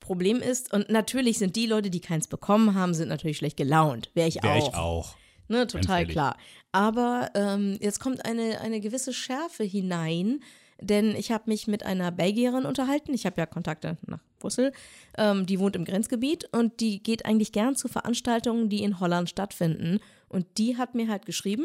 [0.00, 4.10] Problem ist, und natürlich sind die Leute, die keins bekommen haben, sind natürlich schlecht gelaunt.
[4.14, 4.68] Wäre ich Wäre auch.
[4.68, 5.16] ich auch.
[5.48, 6.36] Ne, total klar.
[6.72, 10.40] Aber ähm, jetzt kommt eine, eine gewisse Schärfe hinein,
[10.80, 13.12] denn ich habe mich mit einer Belgierin unterhalten.
[13.12, 14.72] Ich habe ja Kontakte nach Brüssel.
[15.16, 19.30] Ähm, die wohnt im Grenzgebiet und die geht eigentlich gern zu Veranstaltungen, die in Holland
[19.30, 20.00] stattfinden.
[20.28, 21.64] Und die hat mir halt geschrieben,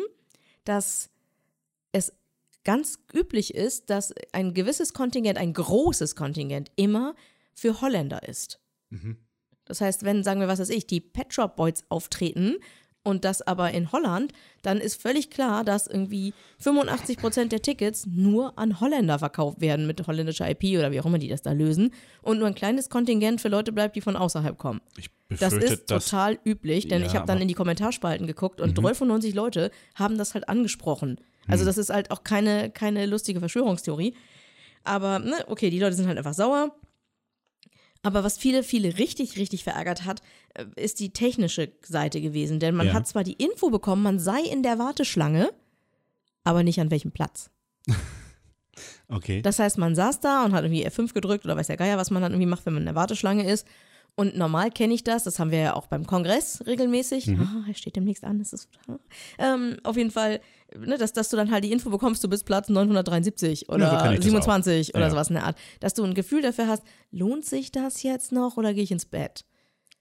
[0.64, 1.10] dass
[1.92, 2.14] es
[2.64, 7.16] ganz üblich ist, dass ein gewisses Kontingent, ein großes Kontingent, immer
[7.54, 8.60] für Holländer ist.
[9.66, 12.56] Das heißt, wenn, sagen wir, was weiß ich, die Pet Shop Boys auftreten
[13.08, 18.06] und das aber in Holland, dann ist völlig klar, dass irgendwie 85 Prozent der Tickets
[18.06, 21.52] nur an Holländer verkauft werden mit holländischer IP oder wie auch immer die das da
[21.54, 24.82] lösen und nur ein kleines Kontingent für Leute bleibt, die von außerhalb kommen.
[24.98, 27.44] Ich Das befürchte, ist dass- total üblich, denn Ja, ich habe dann Mhm.
[27.44, 31.20] in die Kommentarspalten geguckt und 93 Leute haben das halt angesprochen.
[31.48, 31.68] Also Mhm.
[31.68, 34.14] das ist halt auch keine, keine lustige Verschwörungstheorie.
[34.84, 36.76] Aber, ne, okay, die Leute sind halt einfach sauer.
[38.04, 40.22] Aber was viele, viele richtig, richtig verärgert hat,
[40.54, 42.60] äh, ist die technische Seite gewesen.
[42.60, 42.94] Denn man Ja.
[42.94, 45.52] hat zwar die Info bekommen, man sei in der Warteschlange,
[46.44, 47.50] aber nicht an welchem Platz.
[49.10, 49.42] Okay.
[49.42, 52.12] Das heißt, man saß da und hat irgendwie F5 gedrückt oder weiß der Geier, was
[52.12, 53.66] man dann irgendwie macht, wenn man in der Warteschlange ist.
[54.16, 57.28] Und normal kenne ich das, das haben wir ja auch beim Kongress regelmäßig.
[57.28, 57.42] Mhm.
[57.42, 58.68] Ah, er steht demnächst an, das ist
[59.38, 60.42] ähm, auf jeden Fall,
[60.76, 63.92] ne, dass, dass du dann halt die Info bekommst, du bist Platz 973 oder Ja,
[63.92, 65.10] so kenn ich das 27 oder Ja.
[65.10, 65.58] sowas in der Art.
[65.80, 69.06] Dass du ein Gefühl dafür hast, lohnt sich das jetzt noch oder gehe ich ins
[69.06, 69.46] Bett?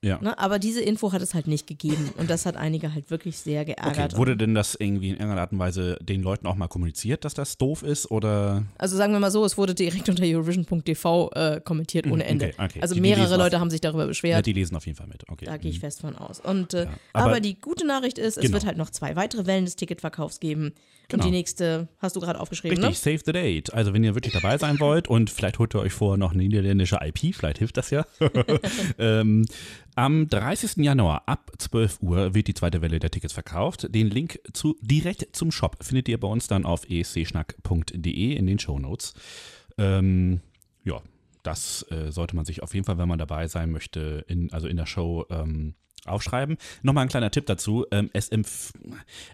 [0.03, 0.19] Ja.
[0.21, 0.37] Ne?
[0.37, 3.61] Aber diese Info hat es halt nicht gegeben und das hat einige halt wirklich sehr
[3.61, 4.15] Okay, geärgert.
[4.17, 7.33] wurde denn das irgendwie in irgendeiner Art und Weise den Leuten auch mal kommuniziert, dass
[7.33, 11.61] das doof ist oder Also sagen wir mal so, es wurde direkt unter Eurovision.tv äh,
[11.63, 12.45] kommentiert ohne Mhm, Ende.
[12.49, 12.81] okay, okay.
[12.81, 14.35] Also Die- die mehrere Leute haben sich darüber beschwert.
[14.37, 15.23] ja, die lesen auf jeden Fall mit.
[15.29, 15.45] Okay.
[15.45, 15.81] Da gehe ich Mhm.
[15.81, 16.39] fest von aus.
[16.39, 18.53] Und, äh, Ja, aber, aber- die gute Nachricht ist, es Genau.
[18.53, 20.73] wird halt noch zwei weitere Wellen des Ticketverkaufs geben.
[21.09, 21.23] Genau.
[21.23, 23.73] Und die nächste hast du gerade aufgeschrieben, Richtig, save the date.
[23.73, 26.43] Also wenn ihr wirklich dabei sein wollt und vielleicht holt ihr euch vorher noch eine
[26.43, 28.05] niederländische IP, vielleicht hilft das ja.
[28.99, 29.45] ähm,
[29.97, 30.77] am 30.
[30.77, 33.93] Januar ab 12 Uhr wird die zweite Welle der Tickets verkauft.
[33.93, 38.59] Den Link zu, direkt zum Shop findet ihr bei uns dann auf escschnack.de in den
[38.59, 39.15] Shownotes.
[39.79, 40.41] Ähm,
[40.83, 41.01] ja,
[41.41, 44.67] das äh, sollte man sich auf jeden Fall, wenn man dabei sein möchte, in, also
[44.67, 45.73] in der Show ähm,
[46.05, 46.57] aufschreiben.
[46.83, 47.85] Nochmal ein kleiner Tipp dazu.
[47.89, 48.29] Ähm, es,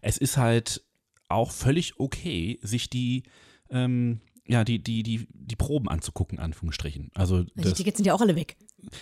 [0.01, 0.81] es ist halt
[1.27, 3.23] auch völlig okay, sich die,
[3.69, 7.11] ähm, ja, die, die, die, die Proben anzugucken, Anführungsstrichen.
[7.15, 7.49] Also ne?
[7.57, 8.55] Die Tickets sind ja auch alle weg.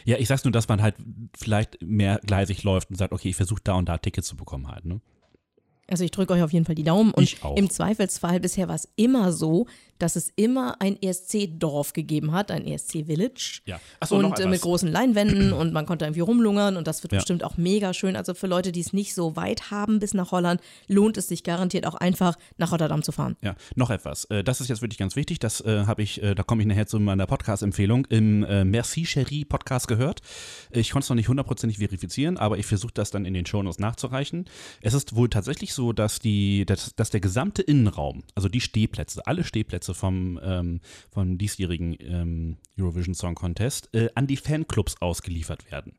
[0.06, 0.96] Ja, ich sag's nur, dass man halt
[1.36, 4.86] vielleicht mehrgleisig läuft und sagt, okay, ich versuche da und da Tickets zu bekommen halt,
[4.86, 5.02] ne?
[5.92, 7.12] Also ich drücke euch auf jeden Fall die Daumen.
[7.12, 7.56] Und Ich auch.
[7.58, 9.68] im Zweifelsfall bisher war es immer so,
[10.00, 13.62] dass es immer ein ESC-Dorf gegeben hat, ein ESC-Village.
[13.66, 13.80] Ja.
[14.00, 17.20] Achso, und äh, mit großen Leinwänden und man konnte irgendwie rumlungern und das wird Ja.
[17.20, 18.16] bestimmt auch mega schön.
[18.16, 21.44] Also für Leute, die es nicht so weit haben bis nach Holland, lohnt es sich
[21.44, 23.36] garantiert auch einfach nach Rotterdam zu fahren.
[23.44, 24.26] Ja, noch etwas.
[24.26, 25.38] Äh, Das ist jetzt wirklich ganz wichtig.
[25.40, 29.04] Das äh, habe ich, äh, da komme ich nachher zu meiner Podcast-Empfehlung im äh, Merci
[29.06, 30.22] Cherie Podcast gehört.
[30.72, 33.78] Ich konnte es noch nicht hundertprozentig verifizieren, aber ich versuche das dann in den Shownotes
[33.80, 34.46] nachzureichen.
[34.82, 39.26] Es ist wohl tatsächlich so, dass die, dass, dass der gesamte Innenraum, also die Stehplätze,
[39.26, 45.72] alle Stehplätze vom, ähm, vom diesjährigen ähm, Eurovision Song Contest äh, an die Fanclubs ausgeliefert
[45.72, 45.94] werden.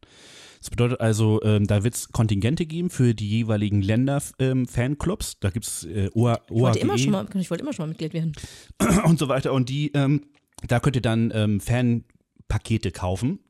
[0.61, 5.41] Das bedeutet also, ähm, da wird es Kontingente geben für die jeweiligen Länder-Fanclubs.
[5.41, 7.83] da gibt es äh, OA, Ich wollte, immer OAGE schon mal, ich wollte immer schon
[7.83, 8.33] mal Mitglied werden.
[9.05, 9.53] und so weiter.
[9.53, 10.23] Und die, ähm,
[10.69, 13.41] da könnt ihr dann ähm, Fanpakete kaufen.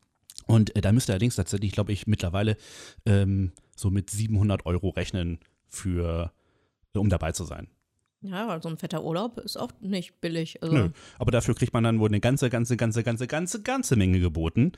[0.47, 2.57] Und äh, da müsst ihr allerdings tatsächlich, glaube ich, mittlerweile
[3.05, 5.38] ähm, so mit 700 Euro rechnen
[5.72, 6.32] für,
[6.94, 7.68] um dabei zu sein.
[8.24, 10.62] Ja, so ein fetter Urlaub ist auch nicht billig.
[10.62, 10.90] Also, Nö.
[11.18, 14.72] Aber dafür kriegt man dann wohl eine ganze, ganze, ganze, ganze, ganze, ganze Menge geboten.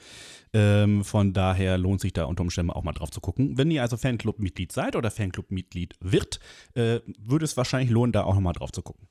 [0.54, 3.58] Ähm, von daher lohnt sich da unter Umständen auch mal drauf zu gucken.
[3.58, 6.40] Wenn ihr also Fanclub-Mitglied seid oder Fanclub-Mitglied wird,
[6.72, 9.08] äh, würde es wahrscheinlich lohnen, da auch nochmal drauf zu gucken.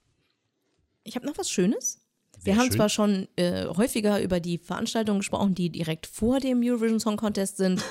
[1.04, 2.02] Ich habe noch was Schönes.
[2.40, 2.78] Sehr Wir haben schön.
[2.78, 7.58] zwar schon äh, häufiger über die Veranstaltungen gesprochen, die direkt vor dem Eurovision Song Contest
[7.58, 7.84] sind.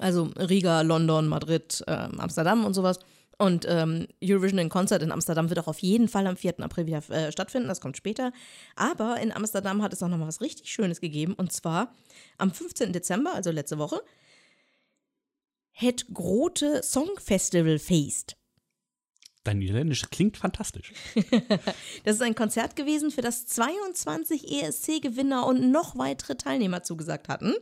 [0.00, 2.98] Also Riga, London, Madrid, ähm, Amsterdam und sowas.
[3.38, 6.60] Und ähm, Eurovision in Concert in Amsterdam wird auch auf jeden Fall am 4.
[6.60, 7.68] April wieder äh, stattfinden.
[7.68, 8.32] Das kommt später.
[8.76, 11.32] Aber in Amsterdam hat es auch noch mal was richtig Schönes gegeben.
[11.34, 11.94] Und zwar
[12.36, 12.92] am 15.
[12.92, 14.02] Dezember, also letzte Woche,
[15.72, 18.36] het Grote Song Festival Feest.
[19.44, 20.92] Dein Niederländisch klingt fantastisch.
[22.04, 27.54] Das ist ein Konzert gewesen, für das 22 ESC-Gewinner und noch weitere Teilnehmer zugesagt hatten.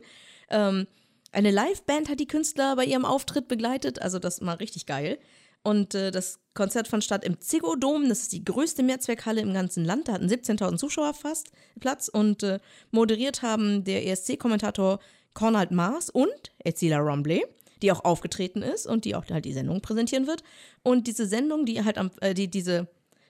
[0.49, 0.87] Ähm,
[1.31, 5.19] eine Liveband hat die Künstler bei ihrem Auftritt begleitet, also das war richtig geil.
[5.61, 9.53] Und äh, das Konzert fand statt im Ziggo Dom, das ist die größte Mehrzweckhalle im
[9.53, 12.59] ganzen Land, da hatten 17.000 Zuschauer fast Platz und äh,
[12.91, 14.99] moderiert haben der ESC-Kommentator
[15.33, 17.45] Cornald Maas und Ezila Rombley,
[17.81, 20.43] die auch aufgetreten ist und die auch halt die Sendung präsentieren wird.
[20.83, 22.87] Und diese Sendung, die halt am, äh, die, diese,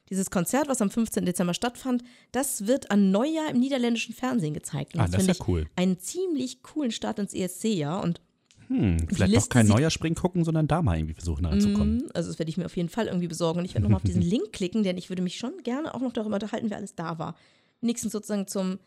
[0.09, 1.25] dieses Konzert, was am 15.
[1.25, 4.95] Dezember stattfand, das wird an Neujahr im niederländischen Fernsehen gezeigt.
[4.95, 5.65] Und Ah, das ist finde ja cool.
[5.75, 8.21] einen ziemlich coolen Start ins ESC-Jahr und
[8.67, 11.97] Hm, vielleicht doch kein neuer Spring gucken, sondern da mal irgendwie versuchen reinzukommen.
[11.97, 13.59] Mhm, Also das werde ich mir auf jeden Fall irgendwie besorgen.
[13.59, 16.01] Und ich werde nochmal auf diesen Link klicken, denn ich würde mich schon gerne auch
[16.01, 17.35] noch darüber unterhalten, wer alles da war.
[17.81, 18.77] Wenigstens sozusagen zum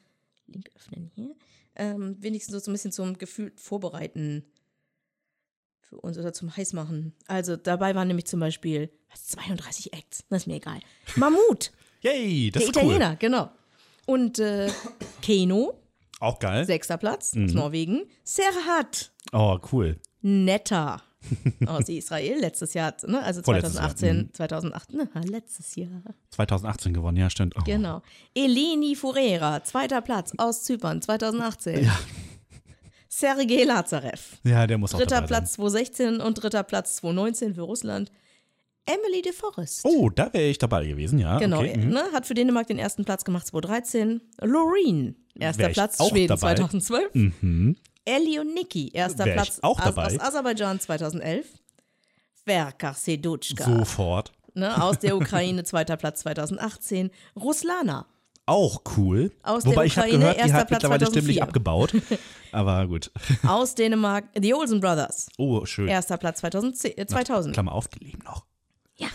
[0.47, 1.35] Link öffnen hier.
[1.75, 4.45] Ähm, wenigstens so ein bisschen zum gefühlt Vorbereiten
[5.93, 7.13] für uns oder zum Heißmachen.
[7.27, 10.81] Also dabei waren nämlich zum Beispiel was, 32 Acts, das ist mir egal.
[11.17, 11.71] Mammut,
[12.03, 12.83] Yay, das Der ist cool.
[12.85, 13.51] Italiener, genau.
[14.07, 14.69] Und äh,
[15.21, 15.75] Keno,
[16.19, 16.65] Auch geil.
[16.65, 17.45] sechster Platz Mhm.
[17.45, 18.03] aus Norwegen.
[18.25, 20.01] Serhat, Oh, cool.
[20.23, 21.03] Netta
[21.67, 23.23] aus Israel, letztes Jahr, ne?
[23.23, 24.33] also Vorletztes Jahr, 2018, mhm.
[24.35, 25.09] 2008, ne?
[25.27, 26.03] letztes Jahr.
[26.31, 27.55] 2018 gewonnen, ja, stimmt.
[27.57, 27.63] Oh.
[27.65, 28.03] Genau.
[28.35, 31.85] Eleni Furera, zweiter Platz aus Zypern, 2018.
[31.85, 31.97] Ja.
[33.23, 38.11] Sergei Lazarev, Ja, der muss auch dritter Platz 2016 und dritter Platz 2019 für Russland.
[38.85, 39.83] Emily de Forest.
[39.85, 41.39] Oh, da wäre ich dabei gewesen, ja.
[41.39, 41.77] Genau, Okay.
[41.79, 41.91] mhm.
[41.91, 44.21] ne, hat für Dänemark den ersten Platz gemacht 2013.
[44.41, 46.55] Loreen, erster Platz Schweden dabei.
[46.57, 47.15] 2012.
[47.15, 47.77] Mhm.
[48.05, 50.07] Ellie und Niki, erster Wär Platz auch aus, dabei.
[50.07, 51.47] aus Aserbaidschan 2011.
[52.45, 54.33] Verka Sedutschka, Sofort.
[54.55, 57.11] ne, aus der Ukraine, zweiter Platz 2018.
[57.37, 58.07] Ruslana,
[58.53, 59.33] Auch cool.
[59.43, 61.43] Aus Wobei der ich habe gehört, die hat Platz mittlerweile stimmlich 2004.
[61.43, 61.93] abgebaut.
[62.53, 63.11] Aber gut.
[63.47, 65.89] aus Dänemark, die Olsen Brothers, Oh, schön.
[65.89, 67.55] erster Platz 2010, äh, 2000.
[67.55, 68.45] Klammer auf, die leben noch.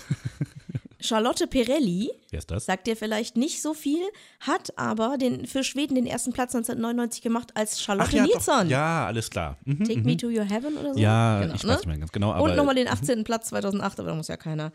[1.00, 2.66] Charlotte Pirelli, Wer ist das?
[2.66, 4.02] sagt dir vielleicht nicht so viel,
[4.40, 8.34] hat aber den, für Schweden den ersten Platz 1999 gemacht als Charlotte ja, doch.
[8.34, 8.70] Nilsson.
[8.70, 9.58] ja, alles klar.
[9.66, 9.84] Mhm.
[9.86, 11.00] Take Me to Your Heaven oder so?
[11.00, 11.70] Ja, Genau, ich ne?
[11.70, 12.44] weiß nicht mehr ganz genau.
[12.44, 13.24] Und nochmal den 18.
[13.24, 14.72] Platz 2008, aber da muss ja keiner.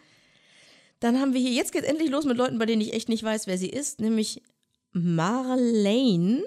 [1.01, 3.25] Dann haben wir hier, jetzt geht's endlich los mit Leuten, bei denen ich echt nicht
[3.25, 4.41] weiß, wer sie ist, nämlich
[4.93, 6.43] Marlene,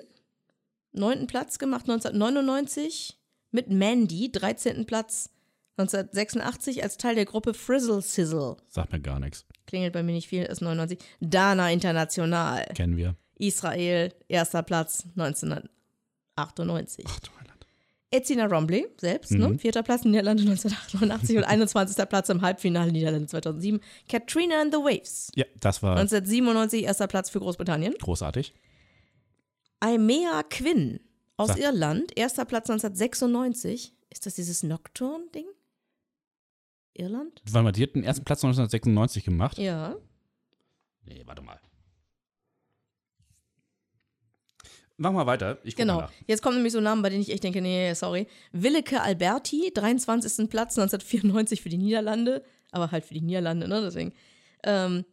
[0.91, 3.17] neunten Platz gemacht 1999
[3.51, 4.85] mit Mandy, 13.
[4.85, 5.29] Platz
[5.77, 8.55] 1986 als Teil der Gruppe Frizzle Sizzle.
[8.69, 9.45] Sagt mir gar nichts.
[9.67, 10.99] Klingelt bei mir nicht viel, ist 99.
[11.19, 13.15] Dana International, Kennen wir.
[13.37, 17.05] Israel, erster Platz 1998.
[17.07, 17.44] Ach du Heiland.
[18.15, 19.37] Etzina Rombley selbst, Mhm.
[19.39, 19.59] ne?
[19.59, 22.05] vierter Platz Niederlande 1988 und 21.
[22.07, 23.79] Platz im Halbfinale Niederlande 2007.
[24.09, 27.93] Katrina and the Waves, Ja, das war 1997 erster Platz für Großbritannien.
[27.99, 28.53] großartig.
[29.79, 30.99] Aimea Quinn
[31.37, 33.93] aus Sag- Irland, erster Platz 1996.
[34.09, 35.45] Ist das dieses Nocturne-Ding?
[36.93, 37.41] Irland?
[37.51, 39.57] Warte mal, die hat den ersten Platz 1996 gemacht.
[39.57, 39.95] Ja.
[41.03, 41.59] Nee, warte mal.
[44.97, 45.57] Mach mal weiter.
[45.63, 45.97] Ich Genau.
[46.01, 46.09] Mal.
[46.27, 48.27] Jetzt kommen nämlich so Namen, bei denen ich echt denke, nee, sorry.
[48.53, 50.49] Willeke Alberti, 23.
[50.49, 54.13] Platz 1994 für die Niederlande, aber halt für die Niederlande, ne, deswegen.
[54.63, 55.03] Ähm,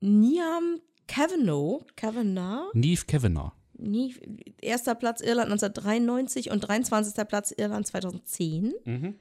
[0.00, 3.52] Niam Kavanagh, Kavanagh, Neve Kavanagh.
[3.74, 4.14] nie,
[4.62, 7.26] erster Platz Irland 1993 und 23.
[7.28, 8.72] Platz Irland 2010.
[8.84, 9.14] Mhm.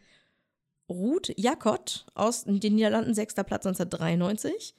[0.87, 4.73] Ruth Jakot aus den Niederlanden, sechster Platz 1993.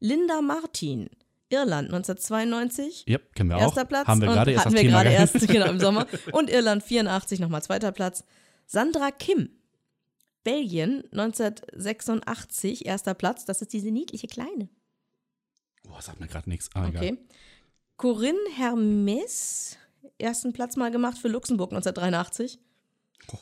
[0.00, 1.08] Linda Martin,
[1.52, 3.04] Irland 1992.
[3.06, 3.62] Ja, kennen wir auch.
[3.62, 4.08] Erster Platz.
[4.08, 6.06] Haben wir gerade erst hatten wir Thema gerade erst, genau, im Sommer.
[6.32, 8.24] Und Irland 84, nochmal zweiter Platz.
[8.66, 9.50] Sandra Kim,
[10.44, 13.44] Belgien 1986, erster Platz.
[13.44, 14.68] Das ist diese niedliche Kleine.
[15.88, 16.70] Oh, sagt mir gerade nichts.
[16.74, 17.02] Ah, egal.
[17.02, 17.18] Okay.
[17.96, 19.76] Corinne Hermes,
[20.18, 22.58] ersten Platz mal gemacht für Luxemburg 1983.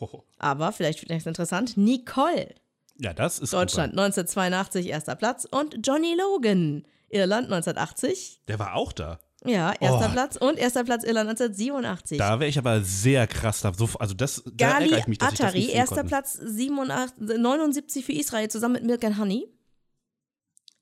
[0.01, 0.25] Oh.
[0.39, 2.55] Aber vielleicht, vielleicht interessant, Nicole,
[2.99, 5.47] Ja, das ist Deutschland 1982, erster Platz.
[5.51, 8.31] Und Johnny Logan, Irland 1980.
[8.33, 8.45] Super.
[8.49, 9.19] Der war auch da.
[9.45, 10.13] Ja, erster Oh.
[10.13, 10.37] Platz.
[10.37, 12.19] Und erster Platz Irland 1987.
[12.19, 13.73] Da wäre ich aber sehr krass da.
[13.73, 16.09] So, also das, da Gali ich mich, dass das Atari, sehen erster konnte.
[16.09, 19.49] Platz 87, 79 für Israel zusammen mit Milk and Honey.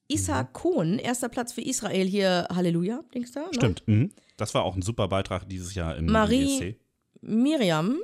[0.08, 0.52] Issa Mhm.
[0.54, 3.42] Kohn, erster Platz für Israel hier, Halleluja, Dings da.
[3.42, 3.48] Ne?
[3.52, 3.82] Stimmt.
[3.86, 4.10] Mhm.
[4.36, 6.80] Das war auch ein super Beitrag dieses Jahr im Marie- ESC.
[7.20, 7.98] Miriam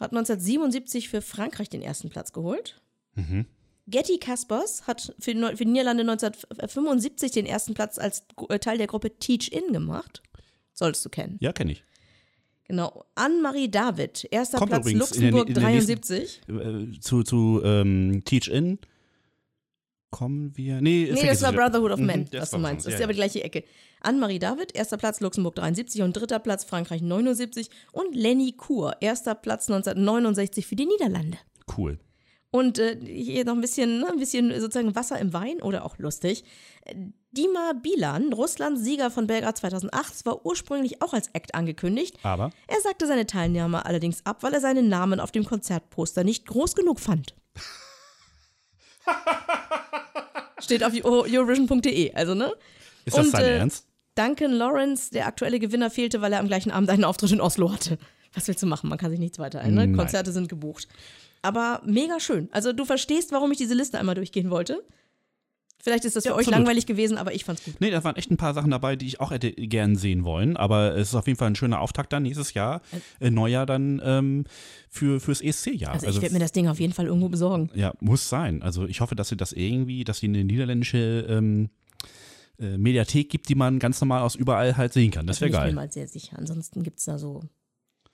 [0.00, 2.80] hat 1977 für Frankreich den ersten Platz geholt.
[3.14, 3.46] Mhm.
[3.88, 8.78] Getty Caspers hat für, die für die Niederlande 1975 den ersten Platz als äh, Teil
[8.78, 10.22] der Gruppe Teach In gemacht.
[10.72, 11.36] Solltest du kennen.
[11.40, 11.84] Ja, kenne ich.
[12.64, 13.04] Genau.
[13.16, 16.40] Anne-Marie David, erster Kommt Platz übrigens in der- Luxemburg in der nächsten- 73.
[16.96, 18.78] Äh, zu zu ähm, Teach In
[20.10, 20.80] kommen wir.
[20.80, 21.52] Nee, Nee, das war.
[21.52, 22.86] Brotherhood of Mhm, Men, das was du meinst.
[22.86, 23.64] Das ist ja, aber die gleiche Ecke.
[24.00, 29.34] Anne-Marie David, erster Platz Luxemburg 73 und dritter Platz Frankreich 79 und Lenny Kur, erster
[29.34, 31.38] Platz 1969 für die Niederlande.
[31.76, 31.98] Cool.
[32.54, 35.96] Und äh, hier noch ein bisschen, ne, ein bisschen sozusagen Wasser im Wein oder auch
[35.98, 36.44] lustig.
[37.32, 42.18] Dima Bilan, Russlands Sieger von Belgrad 2008, war ursprünglich auch als Act angekündigt.
[42.22, 46.44] Aber Er sagte seine Teilnahme allerdings ab, weil er seinen Namen auf dem Konzertposter nicht
[46.46, 47.34] groß genug fand.
[50.60, 52.52] Steht auf Eu- Eurovision.de, also ne?
[53.04, 53.86] ist das Und, dein äh, Ernst?
[54.14, 57.72] Duncan Lawrence, der aktuelle Gewinner, fehlte, weil er am gleichen Abend einen Auftritt in Oslo
[57.72, 57.98] hatte.
[58.34, 58.88] Was willst du machen?
[58.88, 59.74] Man kann sich nichts weiter ein.
[59.74, 59.92] Ne?
[59.92, 60.86] Konzerte sind gebucht.
[61.42, 62.48] Aber mega schön.
[62.52, 64.82] Also du verstehst, warum ich diese Liste einmal durchgehen wollte.
[65.84, 67.74] Vielleicht ist das für Ja, euch langweilig gewesen, aber ich fand's gut.
[67.80, 70.56] Nee, da waren echt ein paar Sachen dabei, die ich auch hätte gern sehen wollen.
[70.56, 72.82] Aber es ist auf jeden Fall ein schöner Auftakt dann nächstes Jahr,
[73.18, 74.44] äh, Neujahr dann ähm,
[74.88, 75.94] für, fürs ESC-Jahr.
[75.94, 77.68] Also, ich werde mir das Ding auf jeden Fall irgendwo besorgen.
[77.74, 78.62] Ja, muss sein.
[78.62, 81.68] Also ich hoffe, dass sie das irgendwie, dass sie eine niederländische ähm,
[82.60, 85.26] äh, Mediathek gibt, die man ganz normal aus überall halt sehen kann.
[85.26, 85.74] Das wäre Bin ich mir geil.
[85.74, 86.38] mal sehr sicher.
[86.38, 87.40] Ansonsten gibt's da so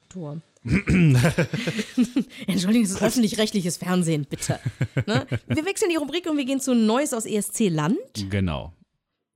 [0.08, 0.40] Tor.
[0.64, 4.58] Entschuldigung, es ist öffentlich-rechtliches Fernsehen, bitte.
[5.06, 5.26] Ne?
[5.46, 7.96] Wir wechseln die Rubrik und wir gehen zu Neues aus ESC-Land.
[8.28, 8.72] Genau.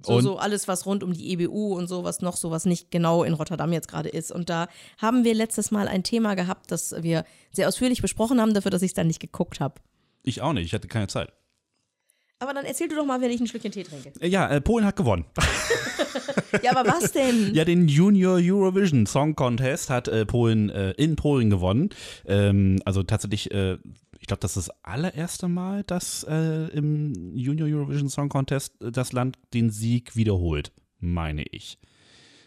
[0.05, 2.91] So, so alles, was rund um die EBU und so, was noch so, was nicht
[2.91, 4.33] genau in Rotterdam jetzt gerade ist.
[4.33, 4.67] Und da
[4.99, 8.83] haben wir letztes Mal ein Thema gehabt, das wir sehr ausführlich besprochen haben, dafür, dass
[8.83, 9.77] ich es dann nicht geguckt habe.
[10.25, 11.33] Ich auch nicht, ich hatte keine Zeit.
[12.43, 14.11] Aber dann erzähl du doch mal, wenn ich ein Schlückchen Tee trinke.
[14.21, 15.25] Ja, äh, Polen hat gewonnen.
[16.63, 17.55] Ja, aber was denn?
[17.55, 21.89] Ja, den Junior Eurovision Song Contest hat äh, Polen äh, in Polen gewonnen.
[22.27, 23.79] Ähm, also tatsächlich, äh,
[24.19, 28.93] ich glaube, das ist das allererste Mal, dass äh, im Junior Eurovision Song Contest äh,
[28.93, 31.79] das Land den Sieg wiederholt, meine ich.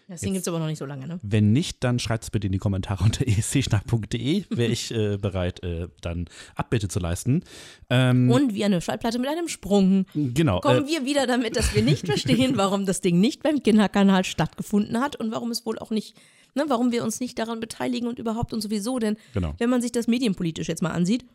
[0.07, 1.19] Das Ding gibt es aber noch nicht so lange, ne?
[1.23, 4.45] Wenn nicht, dann schreibt es bitte in die Kommentare unter escschnack.de.
[4.49, 6.25] Wäre ich äh, bereit, äh, dann
[6.55, 7.43] Abbitte zu leisten.
[7.89, 10.05] Ähm, Und wie eine Schallplatte mit einem Sprung.
[10.13, 10.59] genau.
[10.59, 14.23] Kommen Äh, wir wieder damit, dass wir nicht verstehen, warum das Ding nicht beim Kinderkanal
[14.25, 16.15] stattgefunden hat und warum es wohl auch nicht,
[16.53, 18.99] ne, warum wir uns nicht daran beteiligen und überhaupt und sowieso.
[18.99, 19.55] Denn Genau.
[19.57, 21.25] wenn man sich das medienpolitisch jetzt mal ansieht,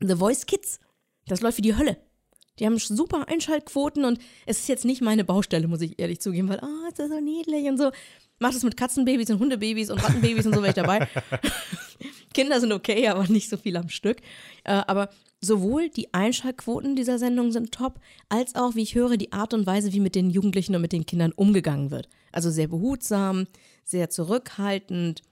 [0.00, 0.80] The Voice Kids,
[1.26, 1.96] das läuft wie die Hölle.
[2.58, 6.48] Die haben super Einschaltquoten und es ist jetzt nicht meine Baustelle, muss ich ehrlich zugeben,
[6.48, 7.90] weil, oh, ist das so niedlich und so.
[8.38, 11.08] Macht es mit Katzenbabys und Hundebabys und Rattenbabys und so wäre ich dabei.
[12.34, 14.18] Kinder sind okay, aber nicht so viel am Stück.
[14.64, 15.08] Äh, aber
[15.40, 19.66] sowohl die Einschaltquoten dieser Sendung sind top, als auch, wie ich höre, die Art und
[19.66, 22.08] Weise, wie mit den Jugendlichen und mit den Kindern umgegangen wird.
[22.32, 23.46] Also sehr behutsam,
[23.84, 25.22] sehr zurückhaltend,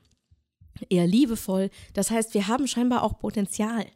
[0.88, 1.70] eher liebevoll.
[1.92, 3.86] Das heißt, wir haben scheinbar auch Potenzial.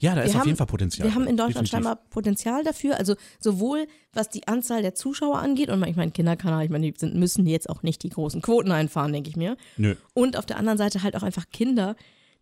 [0.00, 1.08] Ja, da ist wir auf haben- jeden Fall Potenzial.
[1.08, 1.70] Wir haben in Deutschland Definitiv.
[1.70, 6.64] scheinbar Potenzial dafür, also sowohl was die Anzahl der Zuschauer angeht, und ich meine, Kinderkanal,
[6.64, 9.56] ich meine, die sind, müssen jetzt auch nicht die großen Quoten einfahren, denke ich mir.
[9.76, 9.94] Nö.
[10.14, 11.96] Und auf der anderen Seite halt auch einfach Kinder,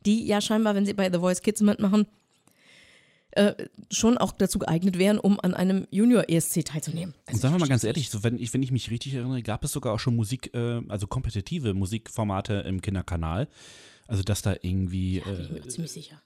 [0.04, 2.06] die ja scheinbar, wenn sie bei The Voice Kids mitmachen,
[3.34, 3.54] äh,
[3.90, 7.14] schon auch dazu geeignet wären, um an einem Junior-ESC teilzunehmen.
[7.30, 9.64] Und sagen wir mal ganz ehrlich, so wenn, ich, wenn ich mich richtig erinnere, gab
[9.64, 13.48] es sogar auch schon Musik, äh, also kompetitive Musikformate im Kinderkanal.
[14.06, 16.20] Also, dass da irgendwie Da bin ich äh, mir ziemlich sicher.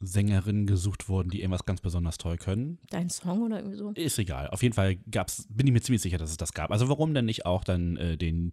[0.00, 2.78] Sängerinnen gesucht wurden, die irgendwas ganz besonders toll können.
[2.88, 3.90] Dein Song oder irgendwie so?
[3.90, 4.48] Ist egal.
[4.48, 6.70] Auf jeden Fall gab's, bin ich mir ziemlich sicher, dass es das gab.
[6.70, 8.52] Also warum denn nicht auch dann äh, den,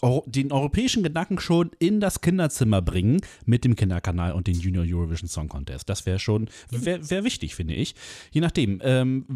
[0.00, 4.84] Euro, den europäischen Gedanken schon in das Kinderzimmer bringen mit dem Kinderkanal und den Junior
[4.86, 5.88] Eurovision Song Contest?
[5.88, 7.94] Das wäre schon, wäre wär wichtig, finde ich.
[8.30, 8.80] Je nachdem.
[8.82, 9.26] Ähm,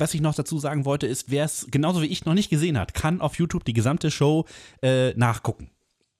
[0.00, 2.78] was ich noch dazu sagen wollte, ist, wer es genauso wie ich noch nicht gesehen
[2.78, 4.46] hat, kann auf YouTube die gesamte Show
[4.82, 5.70] äh, nachgucken.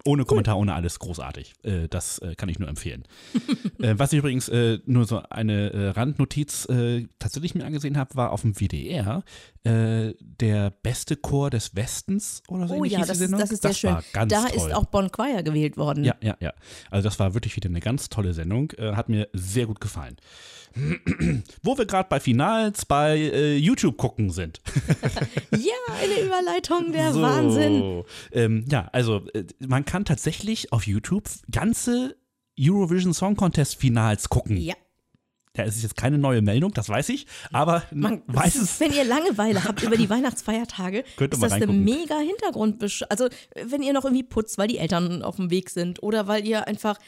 [0.05, 1.53] Ohne Kommentar, ohne alles, großartig.
[1.63, 3.05] Äh, das äh, kann ich nur empfehlen.
[3.81, 8.15] äh, was ich übrigens äh, nur so eine äh, Randnotiz äh, tatsächlich mir angesehen habe,
[8.15, 9.23] war auf dem WDR
[9.63, 12.77] der beste Chor des Westens oder so.
[12.77, 13.91] Oh ja, das, ist- das ist sehr schön.
[13.91, 14.57] War ganz da toll.
[14.57, 16.03] ist auch Bon Choir gewählt worden.
[16.03, 16.55] Ja, ja, ja.
[16.91, 18.73] Also das war wirklich wieder eine ganz tolle Sendung.
[18.81, 20.17] Hat mir sehr gut gefallen.
[21.63, 24.63] Wo wir gerade bei Finals bei YouTube gucken sind.
[25.53, 27.21] Ja, eine Überleitung, der So.
[27.23, 28.05] Wahnsinn.
[28.33, 29.27] Ähm, ja, also
[29.59, 32.17] man kann tatsächlich auf YouTube ganze
[32.59, 34.57] Eurovision Song Contest Finals gucken.
[34.57, 34.75] Ja.
[35.55, 38.79] Da ist jetzt keine neue Meldung, das weiß ich, aber Man weiß es.
[38.79, 42.83] Wenn ihr Langeweile habt über die Weihnachtsfeiertage, Könnt ihr ist das eine mega Hintergrund.
[43.09, 43.29] Also,
[43.61, 46.69] wenn ihr noch irgendwie putzt, weil die Eltern auf dem Weg sind oder weil ihr
[46.69, 46.99] einfach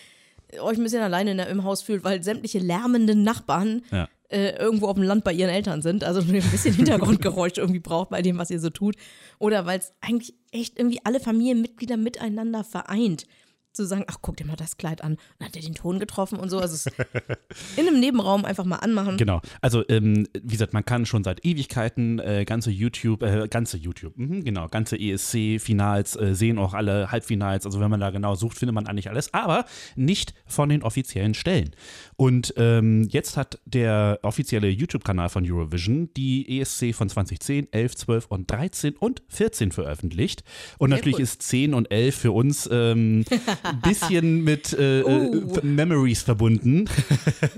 [0.61, 4.09] euch ein bisschen alleine in der, im Haus fühlt, weil sämtliche lärmenden Nachbarn Ja.
[4.28, 8.11] äh, irgendwo auf dem Land bei ihren Eltern sind, also ein bisschen Hintergrundgeräusch irgendwie braucht
[8.11, 8.96] bei dem, was ihr so tut.
[9.38, 13.26] Oder weil es eigentlich echt irgendwie alle Familienmitglieder miteinander vereint.
[13.73, 15.16] Zu sagen, ach, guck dir mal das Kleid an.
[15.39, 16.59] Dann hat er den Ton getroffen und so.
[16.59, 16.87] Also es
[17.77, 19.16] in einem Nebenraum einfach mal anmachen.
[19.16, 19.41] Genau.
[19.61, 24.16] Also, ähm, wie gesagt, man kann schon seit Ewigkeiten äh, ganze YouTube, äh, ganze YouTube,
[24.16, 27.66] mhm, genau, ganze ESC-Finals äh, sehen, auch alle Halbfinals.
[27.66, 29.64] Also, wenn man da genau sucht, findet man eigentlich alles, aber
[29.97, 31.70] nicht von den offiziellen Stellen.
[32.16, 38.27] Und ähm, jetzt hat der offizielle YouTube-Kanal von Eurovision die ESC von 2010, 11, 12
[38.27, 40.45] und 13 und 14 veröffentlicht.
[40.79, 41.23] Und Sehr natürlich cool.
[41.23, 43.25] ist 10 und 11 für uns ähm,
[43.63, 46.89] ein bisschen mit äh, äh, Memories verbunden.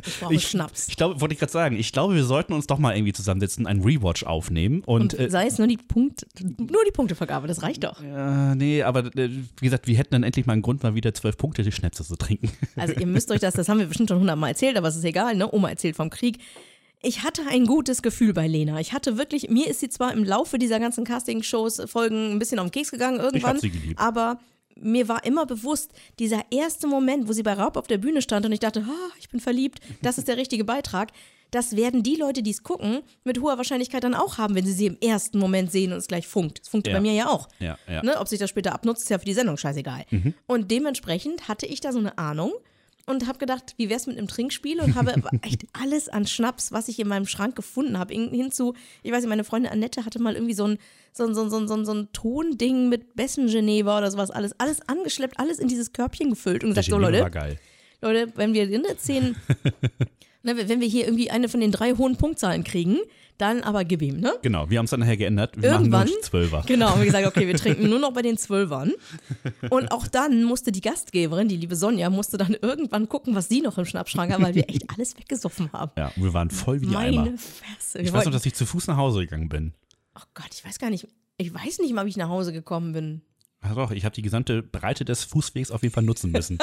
[0.06, 0.88] Ich brauche Schnaps.
[0.88, 3.66] Ich glaube, wollte ich gerade sagen, ich glaube, wir sollten uns doch mal irgendwie zusammensetzen,
[3.66, 4.82] einen Rewatch aufnehmen.
[4.84, 8.02] Und, Und äh, sei es nur die Punkt, nur die Punktevergabe, das reicht doch.
[8.02, 11.14] äh, nee, aber äh, wie gesagt, wir hätten dann endlich mal einen Grund, mal wieder
[11.14, 12.50] zwölf Punkte die Schnäpse zu trinken.
[12.76, 15.04] Also ihr müsst euch das, das haben wir bestimmt schon hundertmal erzählt, aber es ist
[15.04, 15.50] egal, ne?
[15.52, 16.38] Oma erzählt vom Krieg.
[17.02, 18.80] Ich hatte ein gutes Gefühl bei Lena.
[18.80, 22.58] Ich hatte wirklich, mir ist sie zwar im Laufe dieser ganzen Casting-Shows, Folgen ein bisschen
[22.58, 23.60] auf den Keks gegangen irgendwann,
[23.96, 24.38] aber
[24.76, 28.44] mir war immer bewusst, dieser erste Moment, wo sie bei Raub auf der Bühne stand
[28.46, 31.10] und ich dachte, ah, ich bin verliebt, das ist der richtige Beitrag.
[31.50, 34.72] Das werden die Leute, die es gucken, mit hoher Wahrscheinlichkeit dann auch haben, wenn sie
[34.72, 36.60] sie im ersten Moment sehen und es gleich funkt.
[36.62, 36.94] Es funkt Ja.
[36.94, 37.48] bei mir ja auch.
[37.60, 38.02] Ja, ja.
[38.02, 40.04] Ne, ob sich das später abnutzt, ist ja für die Sendung scheißegal.
[40.48, 42.52] Und dementsprechend hatte ich da so eine Ahnung
[43.06, 46.88] und habe gedacht, wie wär's mit einem Trinkspiel und habe echt alles an Schnaps, was
[46.88, 50.20] ich in meinem Schrank gefunden habe, hin- hinzu, ich weiß nicht, meine Freundin Annette hatte
[50.20, 50.78] mal irgendwie so ein,
[51.16, 54.86] so ein, so ein, so so so ein Tonding mit Bessengenever oder sowas, alles, alles
[54.88, 57.58] angeschleppt, alles in dieses Körbchen gefüllt und gesagt, so Geneva Leute.
[58.00, 59.36] Leute, wenn wir in der 10
[60.44, 62.98] Ne, wenn wir hier irgendwie eine von den drei hohen Punktzahlen kriegen,
[63.38, 64.34] dann aber gib ihm, ne?
[64.42, 65.56] Genau, wir haben es dann nachher geändert.
[65.56, 66.62] Wir Irgendwann, machen nur Zwölfer.
[66.66, 68.92] Genau, haben wir gesagt, okay, wir trinken nur noch bei den Zwölfern.
[69.70, 73.62] Und auch dann musste die Gastgeberin, die liebe Sonja, musste dann irgendwann gucken, was sie
[73.62, 75.92] noch im Schnappschrank haben, weil wir echt alles weggesoffen haben.
[75.96, 77.24] Ja, wir waren voll wie die Eimer.
[77.24, 78.00] Meine Fresse.
[78.00, 79.72] Wir Ich weiß noch, dass ich zu Fuß nach Hause gegangen bin.
[80.16, 82.92] Oh Gott, ich weiß gar nicht, ich weiß nicht mal, wie ich nach Hause gekommen
[82.92, 83.22] bin.
[83.60, 86.58] Ach doch, ich habe die gesamte Breite des Fußwegs auf jeden Fall nutzen müssen.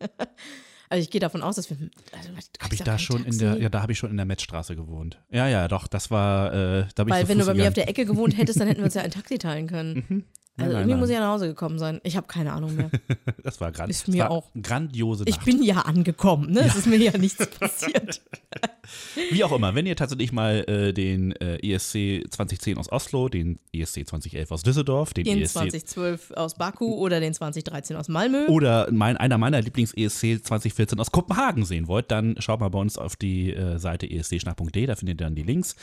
[0.88, 1.76] Also ich gehe davon aus, dass wir.
[2.16, 4.26] Also, was- Habe ich da schon in der, ja, da habe ich schon in der
[4.26, 5.20] Metzstraße gewohnt.
[5.30, 7.68] Ja, ja, doch, das war, äh, da bin ich Weil zu wenn du bei mir
[7.68, 10.24] auf der Ecke gewohnt hättest, dann hätten wir uns ja ein Taxi teilen können.
[10.56, 11.00] Also nein, irgendwie nein.
[11.00, 12.00] muss ich ja nach Hause gekommen sein.
[12.04, 12.88] Ich habe keine Ahnung mehr.
[13.42, 15.44] Das war gerade, Ist mir auch- grandiose Ich Nacht.
[15.44, 16.60] bin ja angekommen, ne?
[16.60, 18.22] Es ist mir ja nichts passiert.
[19.32, 23.58] Wie auch immer, wenn ihr tatsächlich mal äh, den äh, ESC 2010 aus Oslo, den
[23.72, 28.46] ESC 2011 aus Düsseldorf, den, Den ESC 2012 aus Baku oder den 2013 aus Malmö.
[28.46, 30.42] oder mein, einer meiner Lieblings-ESC
[30.74, 34.86] 2014 aus Kopenhagen sehen wollt, dann schaut mal bei uns auf die äh, Seite escschnack.de,
[34.86, 35.76] da findet ihr dann die Links.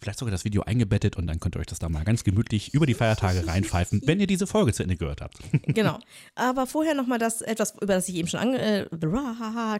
[0.00, 2.74] Vielleicht sogar das Video eingebettet und dann könnt ihr euch das da mal ganz gemütlich
[2.74, 5.38] über die Feiertage reinpfeifen, wenn ihr diese Folge zu Ende gehört habt.
[5.66, 5.98] Genau.
[6.34, 8.58] Aber vorher nochmal das, etwas, über das ich eben schon ange...
[8.58, 8.86] Äh,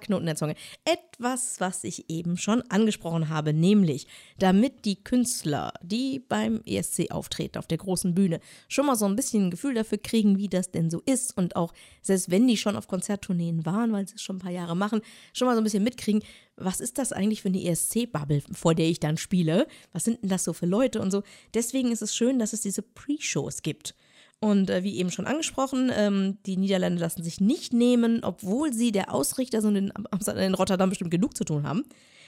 [0.00, 0.54] Knoten der Zunge.
[0.84, 4.06] Etwas, was ich eben schon angesprochen habe, nämlich,
[4.38, 9.16] damit die Künstler, die beim ESC auftreten, auf der großen Bühne, schon mal so ein
[9.16, 12.56] bisschen ein Gefühl dafür kriegen, wie das denn so ist und auch, selbst wenn die
[12.56, 15.00] schon auf Konzerttourneen waren, weil sie es schon ein paar Jahre machen,
[15.32, 16.22] schon mal so ein bisschen mitkriegen,
[16.57, 19.66] was ist das eigentlich für eine ESC-Bubble, vor der ich dann spiele?
[19.92, 21.22] Was sind denn das so für Leute und so?
[21.54, 23.94] Deswegen ist es schön, dass es diese Pre-Shows gibt.
[24.40, 28.92] Und äh, wie eben schon angesprochen, ähm, die Niederländer lassen sich nicht nehmen, obwohl sie
[28.92, 29.92] der Ausrichter sind in,
[30.36, 31.84] in Rotterdam bestimmt genug zu tun haben,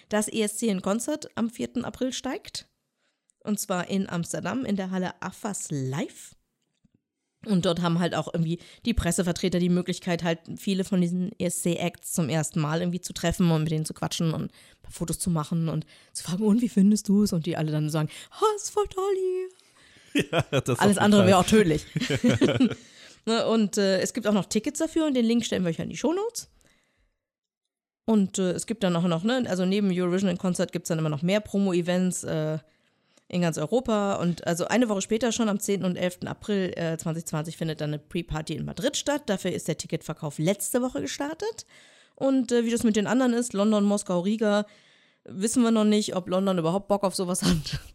[0.09, 1.85] dass ESC in Konzert am 4.
[1.85, 2.67] April steigt.
[3.45, 6.35] Und zwar in Amsterdam in der Halle AFAS Live.
[7.47, 12.13] Und dort haben halt auch irgendwie die Pressevertreter die Möglichkeit, halt viele von diesen ESC-Acts
[12.13, 15.21] zum ersten Mal irgendwie zu treffen und mit denen zu quatschen und ein paar Fotos
[15.21, 17.33] zu machen und zu fragen, und wie findest du es?
[17.33, 18.09] Und die alle dann sagen,
[18.41, 19.49] oh, ist voll toll hier.
[20.51, 21.85] Das auf Alles andere wäre auch tödlich.
[23.27, 25.79] ne, und äh, es gibt auch noch Tickets dafür und den Link stellen wir euch
[25.79, 26.49] in die Shownotes.
[28.05, 30.89] Und äh, es gibt dann auch noch, ne, also neben Eurovision in Konzert gibt es
[30.89, 32.59] dann immer noch mehr Promo-Events äh,
[33.29, 34.15] in ganz Europa.
[34.17, 35.85] Und also eine Woche später, schon am 10.
[35.85, 36.21] und 11.
[36.27, 39.23] April äh, 2020, findet dann eine Pre-Party in Madrid statt.
[39.27, 41.67] Dafür ist der Ticketverkauf letzte Woche gestartet.
[42.15, 44.67] Und äh, wie das mit den anderen ist, London, Moskau, Riga,
[45.25, 47.57] wissen wir noch nicht, ob London überhaupt Bock auf sowas hat.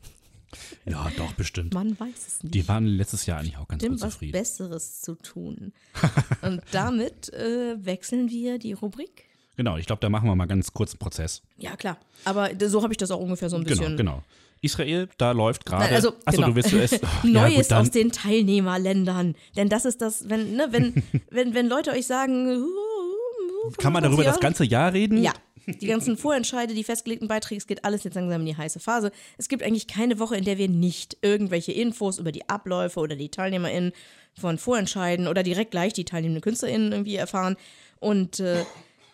[0.85, 1.73] Ja, doch, bestimmt.
[1.73, 2.53] Man weiß es nicht.
[2.53, 4.33] Die waren letztes Jahr eigentlich auch ganz was unzufrieden.
[4.33, 5.73] Besseres zu tun.
[6.43, 9.25] Und damit äh, wechseln wir die Rubrik.
[9.55, 11.41] Genau, ich glaube, da machen wir mal ganz kurz einen Prozess.
[11.57, 11.97] Ja, klar.
[12.25, 13.97] Aber so habe ich das auch ungefähr so ein Genau, bisschen.
[13.97, 14.23] genau.
[14.63, 15.93] Israel, da läuft gerade.
[15.93, 16.47] Also, Achso, genau.
[16.47, 16.99] du willst zuerst.
[17.03, 19.35] Oh, Neues ja, gut, aus den Teilnehmerländern.
[19.55, 23.93] Denn das ist das, wenn, ne, wenn, wenn, wenn Leute euch sagen, uh, uh, Kann
[23.93, 24.39] man darüber 25 das Jahre?
[24.39, 25.21] ganze Jahr reden?
[25.21, 25.33] Ja.
[25.65, 29.11] Die ganzen Vorentscheide, die festgelegten Beiträge, es geht alles jetzt langsam in die heiße Phase.
[29.37, 33.15] Es gibt eigentlich keine Woche, in der wir nicht irgendwelche Infos über die Abläufe oder
[33.15, 33.93] die TeilnehmerInnen
[34.33, 37.55] von Vorentscheiden oder direkt gleich die teilnehmenden KünstlerInnen irgendwie erfahren.
[38.01, 38.65] Und äh,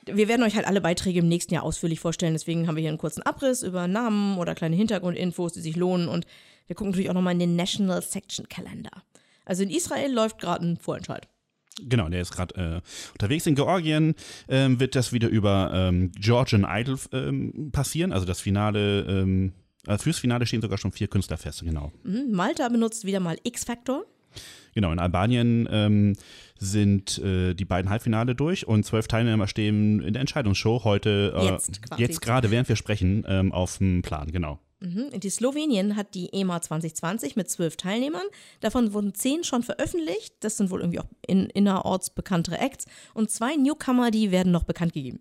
[0.05, 2.33] wir werden euch halt alle Beiträge im nächsten Jahr ausführlich vorstellen.
[2.33, 6.07] Deswegen haben wir hier einen kurzen Abriss über Namen oder kleine Hintergrundinfos, die sich lohnen.
[6.07, 6.25] Und
[6.67, 9.03] wir gucken natürlich auch nochmal in den National Section Calendar.
[9.45, 11.27] Also in Israel läuft gerade ein Vorentscheid.
[11.81, 13.45] Genau, der ist gerade äh, unterwegs.
[13.47, 14.15] In Georgien
[14.47, 18.11] ähm, wird das wieder über ähm, Georgian Idol ähm, passieren.
[18.11, 19.53] Also das Finale, ähm,
[19.87, 21.91] äh, fürs Finale stehen sogar schon vier Künstler fest, genau.
[22.03, 24.05] Mhm, Malta benutzt wieder mal X-Factor.
[24.73, 26.15] Genau, in Albanien ähm,
[26.57, 31.97] sind äh, die beiden Halbfinale durch und zwölf Teilnehmer stehen in der Entscheidungsshow heute, äh,
[31.97, 34.59] Jetzt gerade, während wir sprechen, ähm, auf dem Plan, genau.
[34.81, 35.19] Mhm.
[35.19, 38.25] Die Slowenien hat die EMA 2020 mit zwölf Teilnehmern.
[38.61, 40.35] Davon wurden zehn schon veröffentlicht.
[40.39, 42.85] Das sind wohl irgendwie auch in, innerorts bekanntere Acts.
[43.13, 45.19] Und zwei Newcomer, die werden noch bekannt gegeben.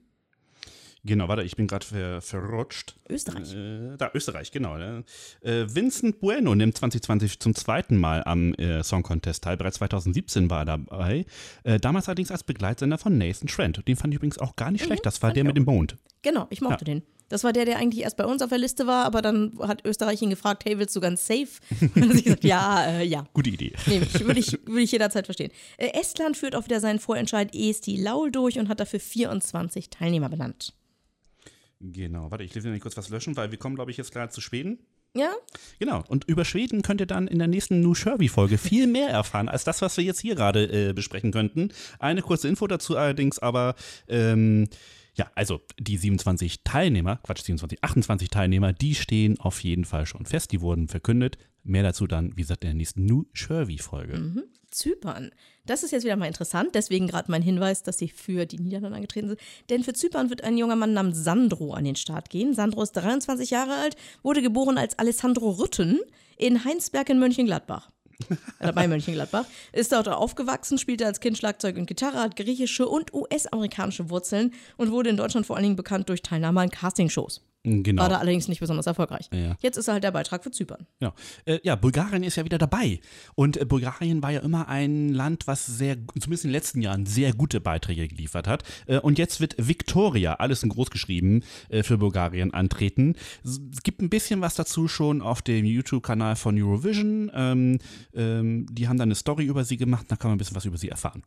[1.09, 2.97] Genau, warte, ich bin gerade ver verrutscht.
[3.09, 3.55] Österreich.
[3.55, 4.77] Äh, da, Österreich, genau.
[4.77, 5.05] Ne?
[5.41, 9.57] Äh, Vincent Bueno nimmt 2020 zum zweiten Mal am äh, Song Contest teil.
[9.57, 11.25] Bereits 2017 war er dabei.
[11.65, 13.83] Äh, damals allerdings als Begleitsänger von Nathan Trent.
[13.89, 15.07] Den fand ich übrigens auch gar nicht schlecht.
[15.07, 15.97] Das war der mit dem Mond.
[16.21, 17.03] Genau, ich mochte den.
[17.31, 19.85] Das war der, der eigentlich erst bei uns auf der Liste war, aber dann hat
[19.85, 21.49] Österreich ihn gefragt, hey, willst du ganz safe?
[21.81, 23.25] Und dann hat sie gesagt, ja, äh, ja.
[23.33, 23.73] Gute Idee.
[23.87, 25.53] Ich, würde ich, würde ich jederzeit verstehen.
[25.77, 30.29] Äh, Estland führt auch wieder seinen Vorentscheid EST Laul durch und hat dafür 24 Teilnehmer
[30.29, 30.75] benannt.
[31.81, 34.33] Genau, warte, ich lese nicht kurz was löschen, weil wir kommen, glaube ich, jetzt gerade
[34.33, 34.79] zu Schweden.
[35.15, 35.33] Ja,
[35.79, 39.49] Genau, und über Schweden könnt ihr dann in der nächsten New Sherby-Folge viel mehr erfahren,
[39.49, 41.71] als das, was wir jetzt hier gerade äh, besprechen könnten.
[41.99, 43.75] Eine kurze Info dazu allerdings, aber
[44.09, 44.69] ähm,
[45.15, 50.27] ja, also die 27 Teilnehmer, Quatsch, 27, 28 Teilnehmer, die stehen auf jeden Fall schon
[50.27, 51.39] fest, die wurden verkündet.
[51.65, 54.15] Mehr dazu dann, wie gesagt, in der nächsten New Sherby-Folge.
[54.71, 55.31] Zypern.
[55.69, 58.97] Das ist jetzt wieder mal interessant, deswegen gerade mein Hinweis, dass sie für die Niederlande
[58.97, 59.41] angetreten sind.
[59.69, 62.55] Denn für Zypern wird ein junger Mann namens Sandro an den Start gehen.
[62.55, 66.01] Sandro ist 23 Jahre alt, wurde geboren als Alessandro Rütten
[66.39, 67.91] in Heinsberg in Mönchengladbach.
[68.61, 69.45] Oder bei Mönchengladbach.
[69.73, 74.91] Ist dort aufgewachsen, spielte als Kind Schlagzeug und Gitarre, hat griechische und US-amerikanische Wurzeln und
[74.91, 77.43] wurde in Deutschland vor allen Dingen bekannt durch Teilnahme an Castingshows.
[77.69, 78.03] Genau.
[78.03, 79.29] War da allerdings nicht besonders erfolgreich.
[79.33, 79.57] Ja.
[79.61, 80.87] Jetzt ist er halt der Beitrag für Zypern.
[81.01, 81.13] Ja.
[81.45, 83.01] Äh, ja, Bulgarien ist ja wieder dabei.
[83.35, 87.07] Und äh, Bulgarien war ja immer ein Land, was sehr, zumindest in den letzten Jahren,
[87.07, 88.65] sehr gute Beiträge geliefert hat.
[88.87, 91.43] Äh, und jetzt wird Victoria, alles in groß geschrieben,
[91.83, 93.15] für Bulgarien antreten.
[93.45, 97.31] Es gibt ein bisschen was dazu schon auf dem YouTube-Kanal von Eurovision.
[97.35, 97.79] Ähm,
[98.15, 100.65] ähm, die haben da eine Story über sie gemacht, da kann man ein bisschen was
[100.65, 101.23] über sie erfahren.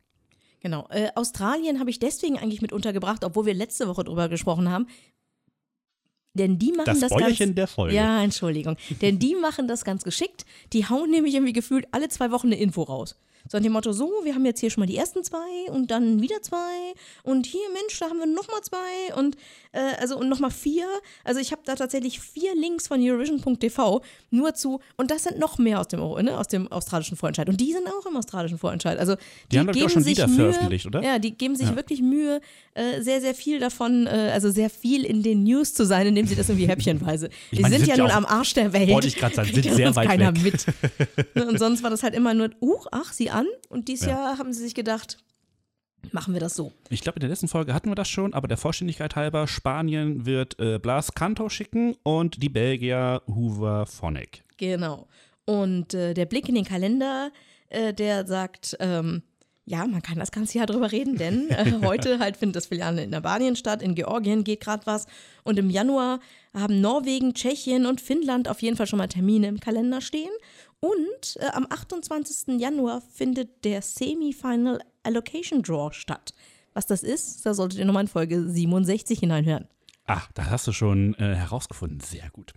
[0.61, 0.87] Genau.
[0.89, 4.87] Äh, Australien habe ich deswegen eigentlich mit untergebracht, obwohl wir letzte Woche drüber gesprochen haben.
[6.33, 7.95] Denn die machen Das das, Bäuerchen ganz, der Folge.
[7.95, 8.77] Ja, Entschuldigung.
[9.01, 10.45] Denn die machen das ganz geschickt.
[10.71, 13.17] Die hauen nämlich irgendwie gefühlt alle zwei Wochen eine Info raus.
[13.51, 15.91] So nach dem Motto, so, wir haben jetzt hier schon mal die ersten zwei und
[15.91, 16.55] dann wieder zwei
[17.23, 19.35] und hier, Mensch, da haben wir nochmal zwei und
[19.73, 20.85] äh, also und nochmal vier.
[21.25, 25.57] Also ich habe da tatsächlich vier Links von Eurovision.tv nur zu und das sind noch
[25.57, 27.49] mehr aus dem, ne, aus dem australischen Vorentscheid.
[27.49, 28.97] Und die sind auch im australischen Vorentscheid.
[28.97, 29.15] Also
[29.51, 31.03] die, haben, ich, auch geben schon sich Lieder Mühe, veröffentlicht, oder?
[31.03, 31.75] Ja, die geben sich Ja.
[31.75, 32.39] wirklich Mühe,
[32.73, 36.25] äh, sehr, sehr viel davon, äh, also sehr viel in den News zu sein, indem
[36.25, 37.29] sie das irgendwie häppchenweise.
[37.51, 38.89] Ich die sind die ja sind nun ja auch- am Arsch der Welt.
[38.89, 40.41] Wollte ich grad sagen, sind sehr weit keiner weg.
[40.43, 40.65] mit.
[41.35, 43.47] Ne, und sonst war das halt immer nur, uh, ach, sie an.
[43.69, 44.13] Und dieses Ja.
[44.13, 45.17] Jahr haben sie sich gedacht,
[46.11, 46.71] machen wir das so.
[46.89, 50.25] Ich glaube, in der letzten Folge hatten wir das schon, aber der Vollständigkeit halber, Spanien
[50.25, 54.43] wird äh, Blas Canto schicken und die Belgier Hoover Phonic.
[54.57, 55.07] Genau.
[55.45, 57.31] Und äh, der Blick in den Kalender,
[57.69, 59.23] äh, der sagt, ähm,
[59.65, 63.03] ja, man kann das ganze Jahr drüber reden, denn äh, heute halt findet das Filiale
[63.03, 65.05] in Albanien statt, in Georgien geht gerade was
[65.43, 66.19] und im Januar
[66.53, 70.31] haben Norwegen, Tschechien und Finnland auf jeden Fall schon mal Termine im Kalender stehen
[70.81, 72.59] und äh, am 28.
[72.59, 76.33] Januar findet der Semi-Final Allocation Draw statt.
[76.73, 79.67] Was das ist, da solltet ihr nochmal in Folge 67 hineinhören.
[80.05, 81.99] Ach, das hast du schon äh, herausgefunden.
[81.99, 82.53] Sehr gut.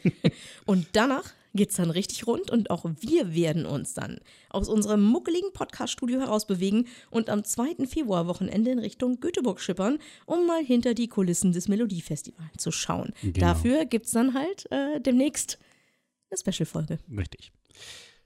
[0.66, 5.52] Und danach geht's dann richtig rund und auch wir werden uns dann aus unserem muckeligen
[5.52, 7.86] Podcast-Studio herausbewegen und am 2.
[7.86, 13.12] Februar-Wochenende in Richtung Göteborg schippern, um mal hinter die Kulissen des Melodiefestivals zu schauen.
[13.20, 13.38] Genau.
[13.38, 15.58] Dafür gibt's dann halt äh, demnächst
[16.30, 16.98] eine Special-Folge.
[17.14, 17.52] Richtig.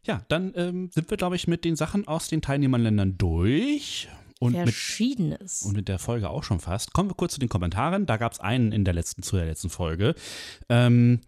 [0.05, 4.09] Ja, dann ähm, sind wir, glaube ich, mit den Sachen aus den Teilnehmerländern durch.
[4.39, 5.63] Und mit, Verschiedenes.
[5.63, 6.93] und mit der Folge auch schon fast.
[6.93, 8.07] Kommen wir kurz zu den Kommentaren.
[8.07, 10.15] Da gab es einen in der letzten, zu der letzten Folge.
[10.69, 11.21] Ähm,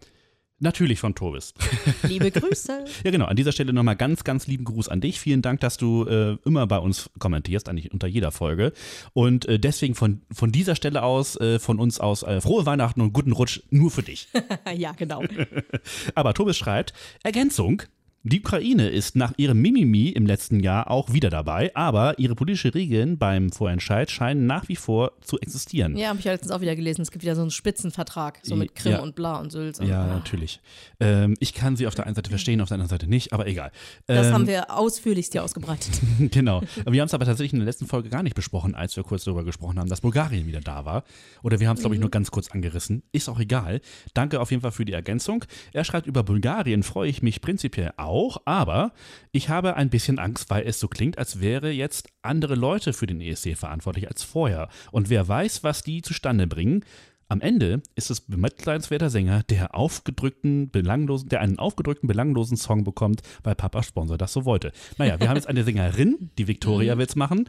[0.59, 1.55] natürlich von Tobis.
[2.03, 2.85] Liebe Grüße.
[3.03, 3.25] Ja, genau.
[3.25, 5.19] An dieser Stelle nochmal ganz, ganz lieben Gruß an dich.
[5.19, 8.73] Vielen Dank, dass du äh, immer bei uns kommentierst, eigentlich unter jeder Folge.
[9.13, 13.01] Und äh, deswegen von, von dieser Stelle aus, äh, von uns aus, äh, frohe Weihnachten
[13.01, 14.27] und guten Rutsch nur für dich.
[14.75, 15.23] ja, genau.
[16.15, 16.93] Aber Tobis schreibt,
[17.23, 17.81] Ergänzung.
[18.23, 22.73] Die Ukraine ist nach ihrem Mimimi im letzten Jahr auch wieder dabei, aber ihre politische
[22.75, 25.95] Regeln beim Vorentscheid scheinen nach wie vor zu existieren.
[25.95, 27.01] Ja, habe ich ja letztens auch wieder gelesen.
[27.01, 28.99] Es gibt wieder so einen Spitzenvertrag, so mit Krim Ja.
[28.99, 29.79] und bla und Sülz.
[29.79, 30.07] Ja, Ah.
[30.07, 30.59] natürlich.
[30.99, 33.47] Ähm, ich kann sie auf der einen Seite verstehen, auf der anderen Seite nicht, aber
[33.47, 33.71] egal.
[34.07, 36.01] Das ähm, haben wir ausführlichst hier ausgebreitet.
[36.31, 36.61] genau.
[36.85, 39.23] Wir haben es aber tatsächlich in der letzten Folge gar nicht besprochen, als wir kurz
[39.23, 41.05] darüber gesprochen haben, dass Bulgarien wieder da war.
[41.41, 43.01] Oder wir haben es, glaube ich, nur ganz kurz angerissen.
[43.13, 43.79] Ist auch egal.
[44.13, 45.45] Danke auf jeden Fall für die Ergänzung.
[45.71, 48.08] Er schreibt, über Bulgarien freue ich mich prinzipiell auch,
[48.45, 48.91] aber
[49.31, 53.07] ich habe ein bisschen Angst, weil es so klingt, als wäre jetzt andere Leute für
[53.07, 54.69] den ESC verantwortlich als vorher.
[54.91, 56.83] Und wer weiß, was die zustande bringen.
[57.31, 63.21] Am Ende ist es bemitleidenswerter Sänger, der aufgedrückten, belanglosen, der einen aufgedrückten, belanglosen Song bekommt,
[63.43, 64.71] weil Papa Sponsor das so wollte.
[64.97, 67.47] Naja, wir haben jetzt eine Sängerin, die Victoria will's machen.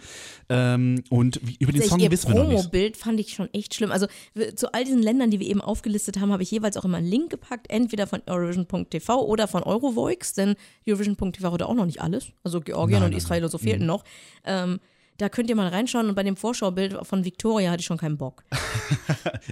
[0.51, 2.59] Ähm, und wie, über den Song ihr wissen wir noch nicht.
[2.59, 3.91] Promo-Bild fand ich schon echt schlimm.
[3.91, 4.07] Also
[4.55, 7.09] zu all diesen Ländern, die wir eben aufgelistet haben, habe ich jeweils auch immer einen
[7.09, 10.57] Link gepackt, entweder von Eurovision.tv oder von Eurovoix, denn
[10.87, 12.33] Eurovision.tv hatte auch noch nicht alles.
[12.45, 14.05] Also Georgien Nein, und nein, Israel und so fehlten noch.
[14.45, 14.79] Ähm,
[15.21, 18.17] da könnt ihr mal reinschauen und bei dem Vorschaubild von Victoria hatte ich schon keinen
[18.17, 18.43] Bock.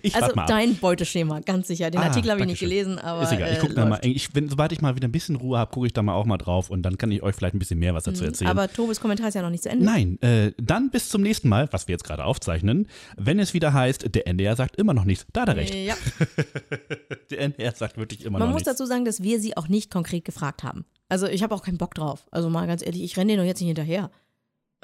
[0.02, 1.90] Ich Also mal dein Beuteschema, ganz sicher.
[1.90, 2.84] Den Ah, Artikel habe ich nicht Dankeschön.
[2.84, 3.98] gelesen, aber Ist egal, ich äh, gucke da mal.
[4.02, 6.24] Ich, wenn, sobald ich mal wieder ein bisschen Ruhe habe, gucke ich da mal auch
[6.26, 8.50] mal drauf und dann kann ich euch vielleicht ein bisschen mehr was dazu erzählen.
[8.50, 9.84] Aber Tobis Kommentar ist ja noch nicht zu Ende.
[9.84, 13.72] Nein, äh, dann bis zum nächsten Mal, was wir jetzt gerade aufzeichnen, wenn es wieder
[13.72, 15.26] heißt, der NDR sagt immer noch nichts.
[15.32, 15.74] Da hat er recht.
[15.74, 15.94] Ja.
[17.30, 18.70] Der NDR sagt wirklich immer Man noch muss nichts.
[18.78, 20.84] dazu sagen, dass wir sie auch nicht konkret gefragt haben.
[21.08, 22.26] Also ich habe auch keinen Bock drauf.
[22.30, 24.10] Also mal ganz ehrlich, ich renne dir doch jetzt nicht hinterher.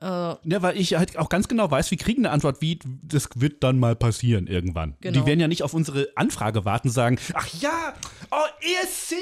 [0.00, 3.28] Äh, Ja, weil ich halt auch ganz genau weiß, wir kriegen eine Antwort wie, das
[3.36, 4.96] wird dann mal passieren irgendwann.
[5.00, 5.20] Genau.
[5.20, 7.94] Die werden ja nicht auf unsere Anfrage warten und sagen, ach ja,
[8.30, 9.16] oh, ESC,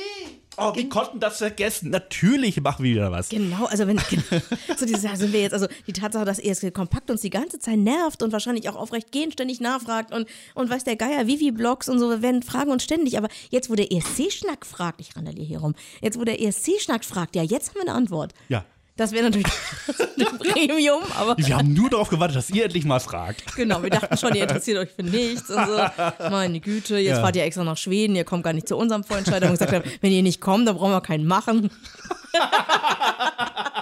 [0.57, 1.91] oh, wir konnten das vergessen.
[1.91, 3.29] Natürlich machen wir wieder was.
[3.29, 4.23] Genau, also wenn genau,
[4.77, 7.59] so diese, da sind wir jetzt, also die Tatsache, dass ESG Kompakt uns die ganze
[7.59, 11.91] Zeit nervt und wahrscheinlich auch aufrecht gehen ständig nachfragt und, und weiß der Geier, Vivi-Blogs
[11.91, 15.47] und so, wir werden fragen uns ständig, aber jetzt, wo der ESC-Schnack fragt, ich randaliere
[15.47, 18.33] hier rum, jetzt, wo der ESC-Schnack fragt, ja, jetzt haben wir eine Antwort.
[18.49, 18.65] Ja.
[19.03, 19.47] Das wäre natürlich
[19.99, 23.57] ein Premium, aber Wir haben nur darauf gewartet, dass ihr endlich mal fragt.
[23.57, 25.77] genau, wir dachten schon, ihr interessiert euch für nichts und so.
[26.31, 27.21] Meine Güte, jetzt Ja.
[27.21, 29.83] fahrt ihr extra nach Schweden, ihr kommt gar nicht zu unserem Vorentscheider und gesagt haben,
[30.03, 31.69] wenn ihr nicht kommt, dann brauchen wir keinen machen.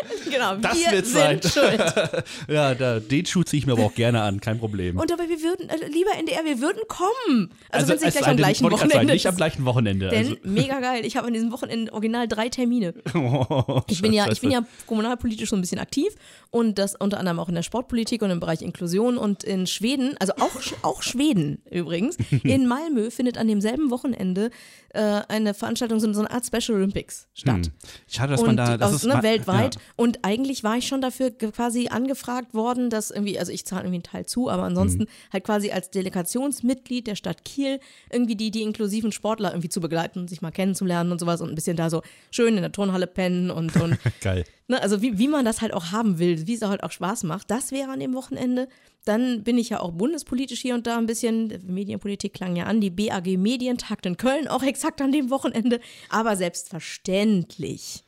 [0.30, 1.78] genau, Das wir wird's sind sein.
[1.78, 2.24] schuld.
[2.48, 4.98] Ja, da, den Schuh ziehe ich mir aber auch gerne an, kein Problem.
[4.98, 7.50] Und aber wir würden, äh, lieber NDR, wir würden kommen.
[7.70, 10.08] Also, wenn es nicht gleich am gleichen Wochenende Nicht am gleichen Wochenende.
[10.08, 10.36] Denn also.
[10.44, 11.04] mega geil.
[11.04, 12.94] Ich habe an diesem Wochenende original drei Termine.
[13.14, 16.12] Oh, Ich bin ja, ich bin ja kommunalpolitisch so ein bisschen aktiv
[16.50, 20.16] und das unter anderem auch in der Sportpolitik und im Bereich Inklusion und in Schweden,
[20.18, 20.50] also auch,
[20.82, 24.50] auch Schweden übrigens, in Malmö findet an demselben Wochenende
[24.90, 27.66] äh, eine Veranstaltung, so eine Art Special Olympics statt.
[27.66, 27.72] Hm.
[28.08, 28.76] Schade, dass und man da.
[28.76, 29.22] Das aus, ist ne, ma-
[29.62, 29.74] weltweit.
[29.76, 29.80] Ja.
[29.96, 33.96] Und eigentlich war ich schon dafür quasi angefragt worden, dass irgendwie, also ich zahle irgendwie
[33.96, 35.08] einen Teil zu, aber ansonsten Mhm.
[35.32, 40.18] halt quasi als Delegationsmitglied der Stadt Kiel irgendwie die, die inklusiven Sportler irgendwie zu begleiten
[40.20, 43.06] und sich mal kennenzulernen und sowas und ein bisschen da so schön in der Turnhalle
[43.06, 44.44] pennen und, und Geil.
[44.68, 47.24] Ne, also wie, wie man das halt auch haben will, wie es halt auch Spaß
[47.24, 48.68] macht, das wäre an dem Wochenende.
[49.04, 52.80] Dann bin ich ja auch bundespolitisch hier und da ein bisschen, Medienpolitik klang ja an,
[52.80, 55.80] die BAG Medientakt in Köln auch exakt an dem Wochenende.
[56.08, 58.04] Aber selbstverständlich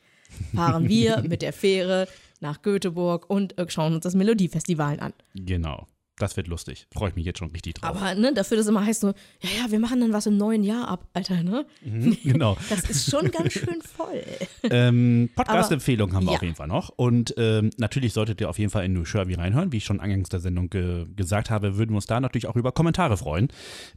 [0.53, 2.07] fahren wir mit der Fähre
[2.41, 5.13] nach Göteborg und schauen uns das Melodiefestival an.
[5.33, 5.87] Genau.
[6.17, 6.87] Das wird lustig.
[6.93, 7.89] Freue ich mich jetzt schon richtig drauf.
[7.89, 9.07] Aber ne, dafür, dass immer heißt so,
[9.41, 11.65] ja, ja, wir machen dann was im neuen Jahr ab, Alter, ne?
[12.23, 12.55] genau.
[12.69, 14.23] Das ist schon ganz schön voll.
[14.63, 16.37] Ähm, Podcast-Empfehlung haben wir ja.
[16.37, 16.89] auf jeden Fall noch.
[16.89, 19.73] Und ähm, natürlich solltet ihr auf jeden Fall in New Sherby reinhören.
[19.73, 22.55] Wie ich schon eingangs der Sendung ge gesagt habe, würden wir uns da natürlich auch
[22.55, 23.49] über Kommentare freuen.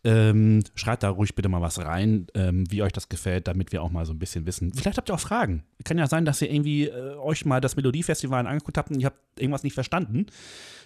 [0.02, 3.82] Ähm, schreibt da ruhig bitte mal was rein, ähm, wie euch das gefällt, damit wir
[3.82, 4.72] auch mal so ein bisschen wissen.
[4.72, 5.62] Vielleicht habt ihr auch Fragen.
[5.84, 9.06] Kann ja sein, dass ihr irgendwie äh, euch mal das Melodiefestival angeguckt habt und ihr
[9.06, 10.26] habt irgendwas nicht verstanden.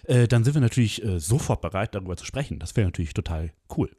[0.05, 2.59] Äh, dann sind wir natürlich äh, sofort bereit, darüber zu sprechen.
[2.59, 3.89] Das wäre natürlich total cool.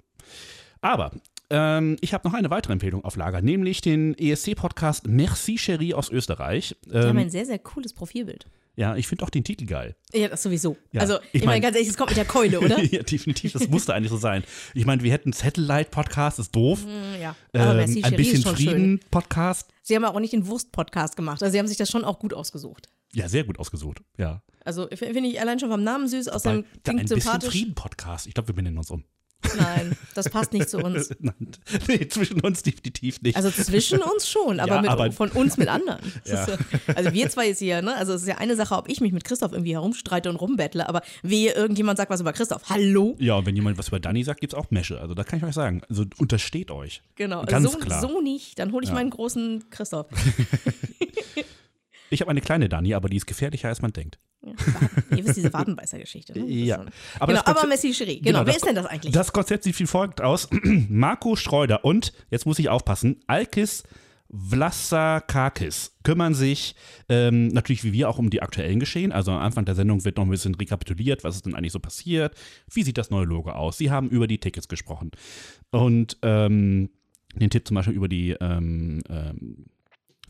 [0.81, 1.13] Aber
[1.51, 6.11] ähm, ich habe noch eine weitere Empfehlung auf Lager, nämlich den ESC-Podcast Merci Cherie aus
[6.11, 6.77] Österreich.
[6.87, 8.47] Die haben Ähm, ein sehr, sehr cooles Profilbild.
[8.77, 9.95] ja, ich finde auch den Titel geil.
[10.13, 10.77] Ja, das sowieso.
[10.93, 12.83] Ja, also, ich ich meine, mein- ganz ehrlich, es kommt mit der Keule, oder?
[12.83, 14.43] ja, definitiv, das musste eigentlich so sein.
[14.75, 16.85] Ich meine, wir hätten Satellite-Podcast, ist doof.
[16.85, 17.37] Mm, ja.
[17.53, 18.43] Aber Ähm, ein bisschen.
[18.43, 19.71] Frieden-Podcast.
[19.83, 21.43] Sie haben auch nicht den Wurst-Podcast gemacht.
[21.43, 22.89] Also, sie haben sich das schon auch gut ausgesucht.
[23.13, 24.03] Ja, sehr gut ausgesucht.
[24.19, 24.43] Ja.
[24.65, 27.51] Also, finde ich allein schon vom Namen süß, außerdem Weil, klingt ein sympathisch.
[27.51, 28.27] Frieden-Podcast.
[28.27, 29.05] Ich glaube, wir benennen uns um.
[29.59, 31.11] Nein, das passt nicht zu uns.
[31.19, 31.35] Nein,
[31.87, 33.37] nee, zwischen uns definitiv nicht.
[33.37, 35.99] Also zwischen uns schon, aber, Ja, mit, aber- von uns mit anderen.
[36.25, 36.47] Ja.
[36.49, 36.57] Ja,
[36.95, 37.95] also wir zwei ist hier, ne?
[37.95, 40.89] Also es ist ja eine Sache, ob ich mich mit Christoph irgendwie herumstreite und rumbettle,
[40.89, 42.63] aber wehe, irgendjemand sagt was über Christoph.
[42.71, 43.17] Hallo?
[43.19, 44.99] ja, und wenn jemand was über Dani sagt, gibt es auch Mesche.
[44.99, 45.83] Also da kann ich euch sagen.
[45.91, 47.03] Also untersteht euch.
[47.17, 47.45] Genau.
[47.45, 48.01] Ganz so, klar.
[48.01, 48.59] so nicht.
[48.59, 50.07] Dann hole ich meinen großen Christoph.
[52.11, 54.19] Ich habe eine kleine Dani, aber die ist gefährlicher, als man denkt.
[55.17, 56.39] Ihr wisst diese Wadenbeißer-Geschichte.
[56.39, 56.47] Ne?
[56.47, 56.77] Ja.
[56.77, 56.89] schon-
[57.21, 58.21] Aber genau, aber Messi Cherie.
[58.21, 59.13] Genau, wer das ist denn das eigentlich?
[59.13, 60.49] Das Konzept sieht wie folgt aus.
[60.89, 63.85] Marco Schreuder und, jetzt muss ich aufpassen, Alkis
[64.37, 66.75] Vlasakakis kümmern sich
[67.09, 69.13] ähm, natürlich wie wir auch um die aktuellen Geschehen.
[69.13, 71.79] Also am Anfang der Sendung wird noch ein bisschen rekapituliert, was ist denn eigentlich so
[71.81, 72.35] passiert,
[72.73, 73.79] wie sieht das neue Logo aus.
[73.79, 75.11] Sie haben über die Tickets gesprochen
[75.71, 76.91] und ähm,
[77.37, 79.67] den Tipp zum Beispiel über die ähm, ähm,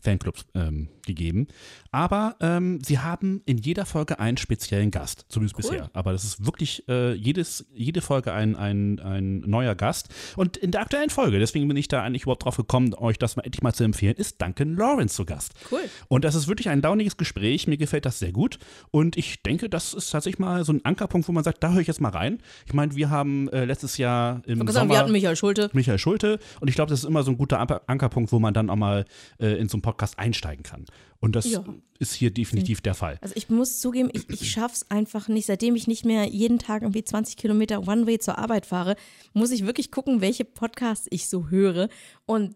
[0.05, 1.47] Fanclubs ähm, gegeben.
[1.91, 5.71] Aber ähm, sie haben in jeder Folge einen speziellen Gast, zumindest Cool.
[5.71, 5.89] bisher.
[5.93, 10.09] Aber das ist wirklich äh, jedes, jede Folge ein, ein, ein neuer Gast.
[10.35, 13.35] Und in der aktuellen Folge, deswegen bin ich da eigentlich überhaupt drauf gekommen, euch das
[13.35, 15.53] mal endlich mal zu empfehlen, ist Duncan Lawrence zu Gast.
[15.71, 15.81] Cool.
[16.07, 17.67] Und das ist wirklich ein launiges Gespräch.
[17.67, 18.59] Mir gefällt das sehr gut.
[18.91, 21.81] Und ich denke, das ist tatsächlich mal so ein Ankerpunkt, wo man sagt, da höre
[21.81, 22.39] ich jetzt mal rein.
[22.67, 25.69] Ich meine, wir haben äh, letztes Jahr im Ich Sommer sagen, wir hatten Michael Schulte.
[25.73, 26.39] Michael Schulte.
[26.59, 28.75] Und ich glaube, das ist immer so ein guter Anker- Ankerpunkt, wo man dann auch
[28.75, 29.05] mal
[29.39, 30.85] äh, in so einen Podcast einsteigen kann.
[31.19, 31.63] Und das Ja.
[31.97, 33.17] ist hier definitiv der Fall.
[33.21, 35.45] Also ich muss zugeben, ich, ich schaff's einfach nicht.
[35.47, 38.95] Seitdem ich nicht mehr jeden Tag irgendwie 20 Kilometer One-Way zur Arbeit fahre,
[39.33, 41.89] muss ich wirklich gucken, welche Podcasts ich so höre.
[42.25, 42.55] Und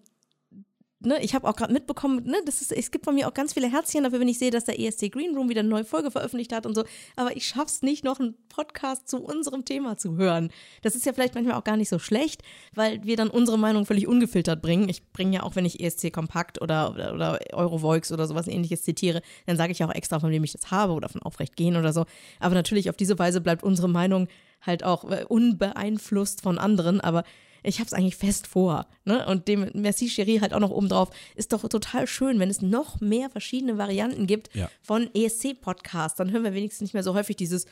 [1.00, 3.54] ne, ich habe auch gerade mitbekommen, ne, das ist, es gibt von mir auch ganz
[3.54, 6.12] viele Herzchen dafür, wenn ich sehe, dass der ESC Green Room wieder eine neue Folge
[6.12, 6.84] veröffentlicht hat und so.
[7.16, 10.52] Aber ich schaff's nicht, noch einen Podcast zu unserem Thema zu hören.
[10.82, 12.44] Das ist ja vielleicht manchmal auch gar nicht so schlecht,
[12.74, 14.90] weil wir dann unsere Meinung völlig ungefiltert bringen.
[14.90, 18.84] Ich bringe ja auch, wenn ich ESC Kompakt oder, oder, oder Eurovoix oder sowas ähnliches
[18.84, 21.56] zitiere, dann sage ich ja auch extra, von wem ich das habe oder von Aufrecht
[21.56, 22.06] gehen oder so.
[22.40, 24.28] Aber natürlich auf diese Weise bleibt unsere Meinung
[24.62, 27.24] halt auch äh, unbeeinflusst von anderen, aber
[27.64, 28.88] ich habe es eigentlich fest vor.
[29.06, 29.26] Ne?
[29.28, 31.10] Und dem Merci Cherie halt auch noch obendrauf.
[31.36, 34.70] Ist doch total schön, wenn es noch mehr verschiedene Varianten gibt Ja.
[34.82, 36.18] von ESC-Podcasts.
[36.18, 37.66] Dann hören wir wenigstens nicht mehr so häufig dieses,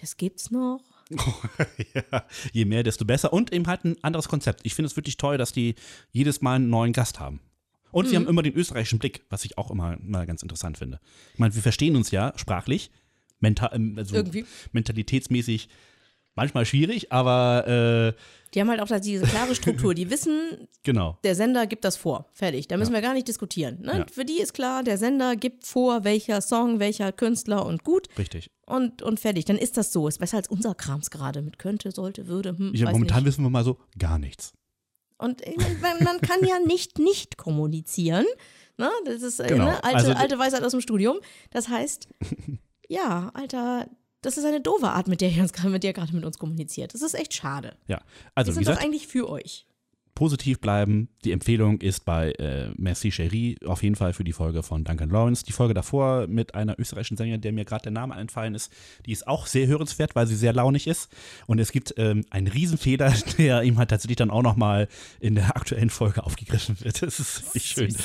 [0.00, 0.80] das gibt's noch.
[1.94, 3.32] ja, je mehr, desto besser.
[3.32, 4.60] Und eben halt ein anderes Konzept.
[4.64, 5.74] Ich finde es wirklich toll, dass die
[6.12, 7.40] jedes Mal einen neuen Gast haben.
[7.92, 8.10] Und Mhm.
[8.10, 10.98] sie haben immer den österreichischen Blick, was ich auch immer mal ganz interessant finde.
[11.34, 12.90] Ich meine, wir verstehen uns ja sprachlich,
[13.38, 14.44] mental, ähm, also Irgendwie.
[14.72, 15.68] mentalitätsmäßig
[16.34, 18.20] manchmal schwierig, aber äh,
[18.54, 19.94] Die haben halt auch diese klare Struktur.
[19.94, 21.18] Die wissen, genau.
[21.24, 22.26] der Sender gibt das vor.
[22.32, 22.68] Fertig.
[22.68, 23.80] Da müssen wir gar nicht diskutieren.
[23.82, 23.98] Ne?
[23.98, 24.06] Ja.
[24.12, 28.08] Für die ist klar, der Sender gibt vor, welcher Song, welcher Künstler und gut.
[28.18, 28.50] Richtig.
[28.66, 29.44] Und, und fertig.
[29.44, 30.08] Dann ist das so.
[30.08, 32.50] Ist besser als unser Krams gerade mit könnte, sollte, würde.
[32.56, 33.26] Hm, Ich, weiß momentan nicht.
[33.32, 34.52] wissen wir mal so gar nichts.
[35.18, 38.26] Und äh, man, man kann ja nicht nicht kommunizieren.
[38.76, 38.90] Ne?
[39.04, 39.66] Das ist äh, Genau.
[39.66, 39.84] ne?
[39.84, 41.18] alte, Also- alte Weisheit aus dem Studium.
[41.50, 42.08] Das heißt,
[42.88, 43.88] ja, Alter,
[44.24, 46.24] das ist eine doofe Art, mit der ihr, uns, gerade- mit der ihr gerade mit
[46.24, 46.94] uns kommuniziert.
[46.94, 47.76] Das ist echt schade.
[47.86, 49.66] Ja, Wir also wie sind doch gesagt, eigentlich für euch.
[50.14, 51.08] Positiv bleiben.
[51.24, 55.10] Die Empfehlung ist bei äh, Merci Cherie auf jeden Fall für die Folge von Duncan
[55.10, 55.44] Lawrence.
[55.44, 58.72] Die Folge davor mit einer österreichischen Sängerin, der mir gerade der Name entfallen ist,
[59.06, 61.10] die ist auch sehr hörenswert, weil sie sehr launig ist.
[61.46, 64.88] Und es gibt ähm, einen Riesenfehler, der ihm halt tatsächlich dann auch nochmal
[65.18, 67.02] in der aktuellen Folge aufgegriffen wird.
[67.02, 67.96] Das ist richtig schön.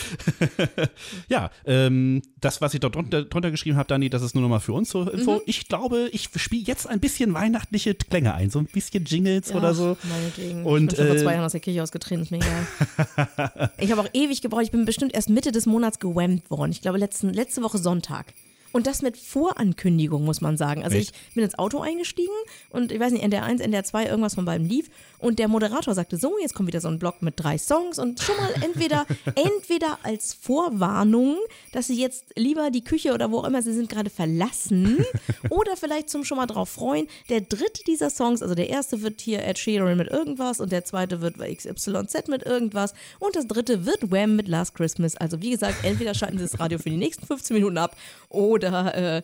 [1.29, 4.61] ja, ähm, das, was ich da drunter, drunter geschrieben habe, Dani, das ist nur nochmal
[4.61, 5.35] für uns zur Info.
[5.35, 5.41] Mhm.
[5.45, 9.69] Ich glaube, ich spiele jetzt ein bisschen weihnachtliche Klänge ein, so ein bisschen Jingles oder
[9.69, 9.97] Ach, so.
[10.03, 10.65] Meinetwegen.
[10.65, 13.71] Und, ich bin schon vor äh, zwei Jahren aus der Kirche ausgetreten, ist mir egal.
[13.77, 14.63] ich habe auch ewig gebraucht.
[14.63, 16.71] Ich bin bestimmt erst Mitte des Monats gewammt worden.
[16.71, 18.33] Ich glaube, letzten, letzte Woche Sonntag.
[18.71, 20.83] Und das mit Vorankündigung, muss man sagen.
[20.83, 21.15] Also Echt?
[21.15, 22.33] ich bin ins Auto eingestiegen
[22.69, 24.89] und ich weiß nicht, NDR 1, NDR 2, irgendwas von beiden lief.
[25.17, 28.19] Und der Moderator sagte so, jetzt kommt wieder so ein Block mit drei Songs und
[28.21, 29.05] schon mal entweder,
[29.35, 31.37] entweder als Vorwarnung,
[31.71, 35.03] dass sie jetzt lieber die Küche oder wo auch immer sie sind gerade verlassen
[35.49, 37.07] oder vielleicht zum schon mal drauf freuen.
[37.29, 40.85] Der dritte dieser Songs, also der erste wird hier Ed Sheeran mit irgendwas und der
[40.85, 45.17] zweite wird XYZ mit irgendwas und das dritte wird Wham mit Last Christmas.
[45.17, 47.97] Also wie gesagt, entweder schalten sie das Radio für die nächsten 15 Minuten ab
[48.29, 49.23] oder äh,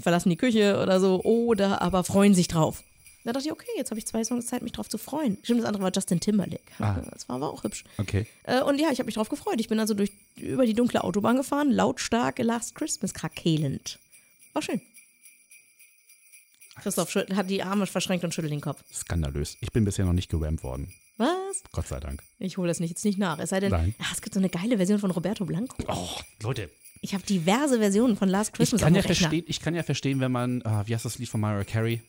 [0.00, 2.82] verlassen die Küche oder so oder aber freuen sich drauf.
[3.24, 5.36] Da dachte ich, okay, jetzt habe ich zwei Songs Zeit, mich drauf zu freuen.
[5.42, 6.62] Stimmt, das andere war Justin Timberlake.
[6.78, 6.96] Ah.
[7.12, 7.84] Das war aber auch hübsch.
[7.98, 8.26] Okay.
[8.44, 9.56] Äh, und ja, ich habe mich drauf gefreut.
[9.58, 13.98] Ich bin also durch, über die dunkle Autobahn gefahren, lautstark Last Christmas krakelend.
[14.54, 14.80] War schön.
[16.80, 18.82] Christoph hat die Arme verschränkt und schüttelt den Kopf.
[18.92, 19.56] Skandalös.
[19.60, 20.92] Ich bin bisher noch nicht gewammt worden.
[21.16, 21.64] Was?
[21.72, 22.22] Gott sei Dank.
[22.38, 23.40] Ich hole das nicht, jetzt nicht nach.
[23.40, 25.76] Es sei denn, ah, es gibt so eine geile Version von Roberto Blanco.
[25.88, 26.08] Oh,
[26.42, 26.70] Leute.
[27.00, 29.82] Ich habe diverse Versionen von Last Ich Christmas kann, auf ja verstehen, ich kann ja
[29.82, 32.00] verstehen, wenn man, ah, wie heißt das Lied von Mariah Carey?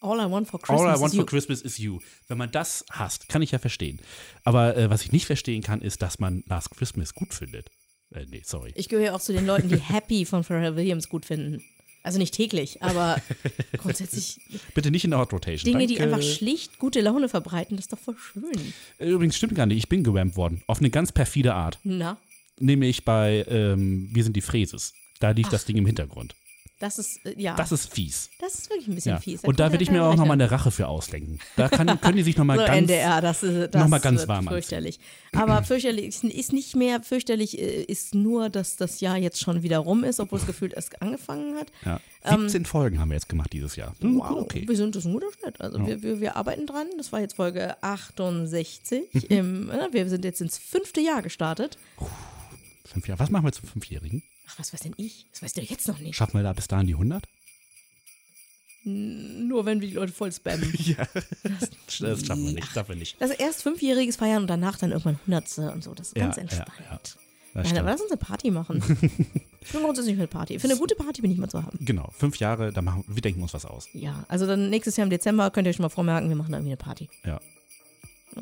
[0.00, 1.20] All I want for Christmas All I want is you.
[1.20, 1.98] for Christmas is you.
[2.28, 4.00] Wenn man das hasst, kann ich ja verstehen.
[4.44, 7.68] Aber äh, was ich nicht verstehen kann, ist, dass man Last Christmas gut findet.
[8.10, 8.72] Äh, nee, sorry.
[8.76, 11.62] Ich gehöre auch zu den Leuten, die Happy von Pharrell Williams gut finden.
[12.02, 13.20] Also nicht täglich, aber
[13.76, 14.40] grundsätzlich
[14.74, 15.70] Bitte nicht in der Hot Rotation.
[15.70, 16.14] Dinge, die Danke.
[16.14, 18.72] einfach schlicht gute Laune verbreiten, das ist doch voll schön.
[18.98, 20.62] Äh, Übrigens stimmt gar nicht, ich bin gewammt worden.
[20.66, 21.78] Auf eine ganz perfide Art.
[21.84, 22.16] Na,
[22.60, 24.92] Nämlich bei ähm, Wir sind die Fräses.
[25.18, 26.34] Da lief das Ding im Hintergrund.
[26.78, 28.30] das ist, äh, ja, Das ist fies.
[28.40, 29.20] das ist wirklich ein bisschen Ja.
[29.20, 29.44] fies.
[29.44, 31.38] Und da kommt werde ja ich mir auch nochmal eine Rache für auslenken.
[31.56, 32.78] Da kann, können die sich nochmal so, ganz.
[32.78, 34.52] NDR, das, ist- das noch mal ganz warm anziehen.
[34.52, 34.98] fürchterlich.
[35.32, 39.76] Aber fürchterlich ist, nicht mehr fürchterlich, äh, ist nur, dass das Jahr jetzt schon wieder
[39.80, 41.70] rum ist, obwohl es gefühlt erst angefangen hat.
[41.84, 42.00] Ja.
[42.38, 43.94] 17 Folgen haben wir jetzt gemacht dieses Jahr.
[44.00, 44.64] Hm, Ähm, Wow, Okay.
[44.66, 45.60] wir sind das ein guter Schnitt.
[45.60, 46.86] Also wir, wir, wir arbeiten dran.
[46.96, 49.02] Das war jetzt Folge 68.
[49.12, 49.20] Mhm.
[49.28, 51.76] Im, wir sind jetzt ins fünfte Jahr gestartet.
[52.92, 53.20] Fünf Jahre.
[53.20, 54.22] Was machen wir zum Fünfjährigen?
[54.48, 55.26] Ach, was weiß denn ich?
[55.32, 56.16] Das weißt du jetzt noch nicht.
[56.16, 57.22] Schaffen wir da bis dahin die 100?
[58.84, 60.72] Nur wenn wir die Leute voll spammen.
[60.78, 61.06] Ja.
[61.42, 61.70] Das,
[62.00, 62.72] das schaffen wir nicht.
[62.72, 63.20] Schaffen wir nicht.
[63.20, 65.94] Also erst Fünfjähriges feiern und danach dann irgendwann Hundertste und so.
[65.94, 66.72] Das ist Ja, ganz ja, entspannt.
[66.90, 67.00] ja.
[67.52, 68.78] Das Nein, aber lass uns eine Party machen.
[69.60, 70.58] ich bin grundsätzlich für eine Party.
[70.58, 71.78] Für eine gute Party bin ich mal zu haben.
[71.84, 73.88] Genau, fünf Jahre, da machen, wir denken uns was aus.
[73.92, 76.52] Ja, also dann nächstes Jahr im Dezember könnt ihr euch schon mal vormerken, wir machen
[76.52, 77.08] da irgendwie eine Party.
[77.24, 77.40] Ja.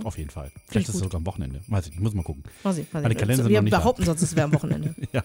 [0.05, 0.51] Auf jeden Fall.
[0.66, 1.61] Vielleicht ist es sogar am Wochenende.
[1.66, 2.45] Weiß ich nicht, muss mal gucken.
[2.62, 3.14] Mal sehen, mal Meine.
[3.14, 3.78] Kalender sind wir noch nicht da.
[3.78, 4.95] behaupten sonst, es wäre am Wochenende.
[5.12, 5.24] Ja.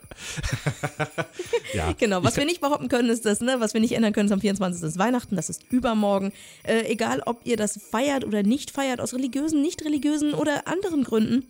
[1.74, 1.91] ja.
[1.93, 4.28] Genau, was Ich wir nicht behaupten können, ist das, ne, was wir nicht ändern können,
[4.28, 4.82] ist am 24.
[4.82, 6.32] ist Weihnachten, das ist übermorgen.
[6.64, 11.03] Äh, egal, ob ihr das feiert oder nicht feiert, aus religiösen, nicht religiösen oder anderen
[11.03, 11.45] Gründen.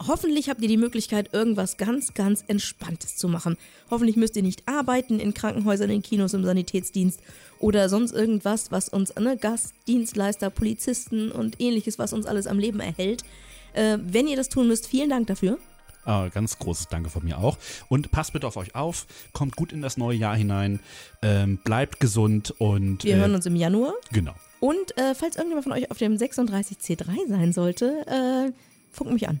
[0.00, 3.56] Hoffentlich habt ihr die Möglichkeit, irgendwas ganz, ganz Entspanntes zu machen.
[3.90, 7.20] Hoffentlich müsst ihr nicht arbeiten in Krankenhäusern, in Kinos, im Sanitätsdienst
[7.60, 12.80] oder sonst irgendwas, was uns, ne, Gastdienstleister, Polizisten und ähnliches, was uns alles am Leben
[12.80, 13.22] erhält.
[13.72, 15.58] Äh, wenn ihr das tun müsst, vielen Dank dafür.
[16.04, 17.56] Ah, ganz großes Danke von mir auch.
[17.88, 20.80] Und passt bitte auf euch auf, kommt gut in das neue Jahr hinein,
[21.22, 23.94] ähm, bleibt gesund und Wir äh, hören uns im Januar.
[24.12, 24.34] genau.
[24.60, 28.52] Und äh, falls irgendjemand von euch auf dem 36C3 sein sollte, äh,
[28.92, 29.40] funkt mich an.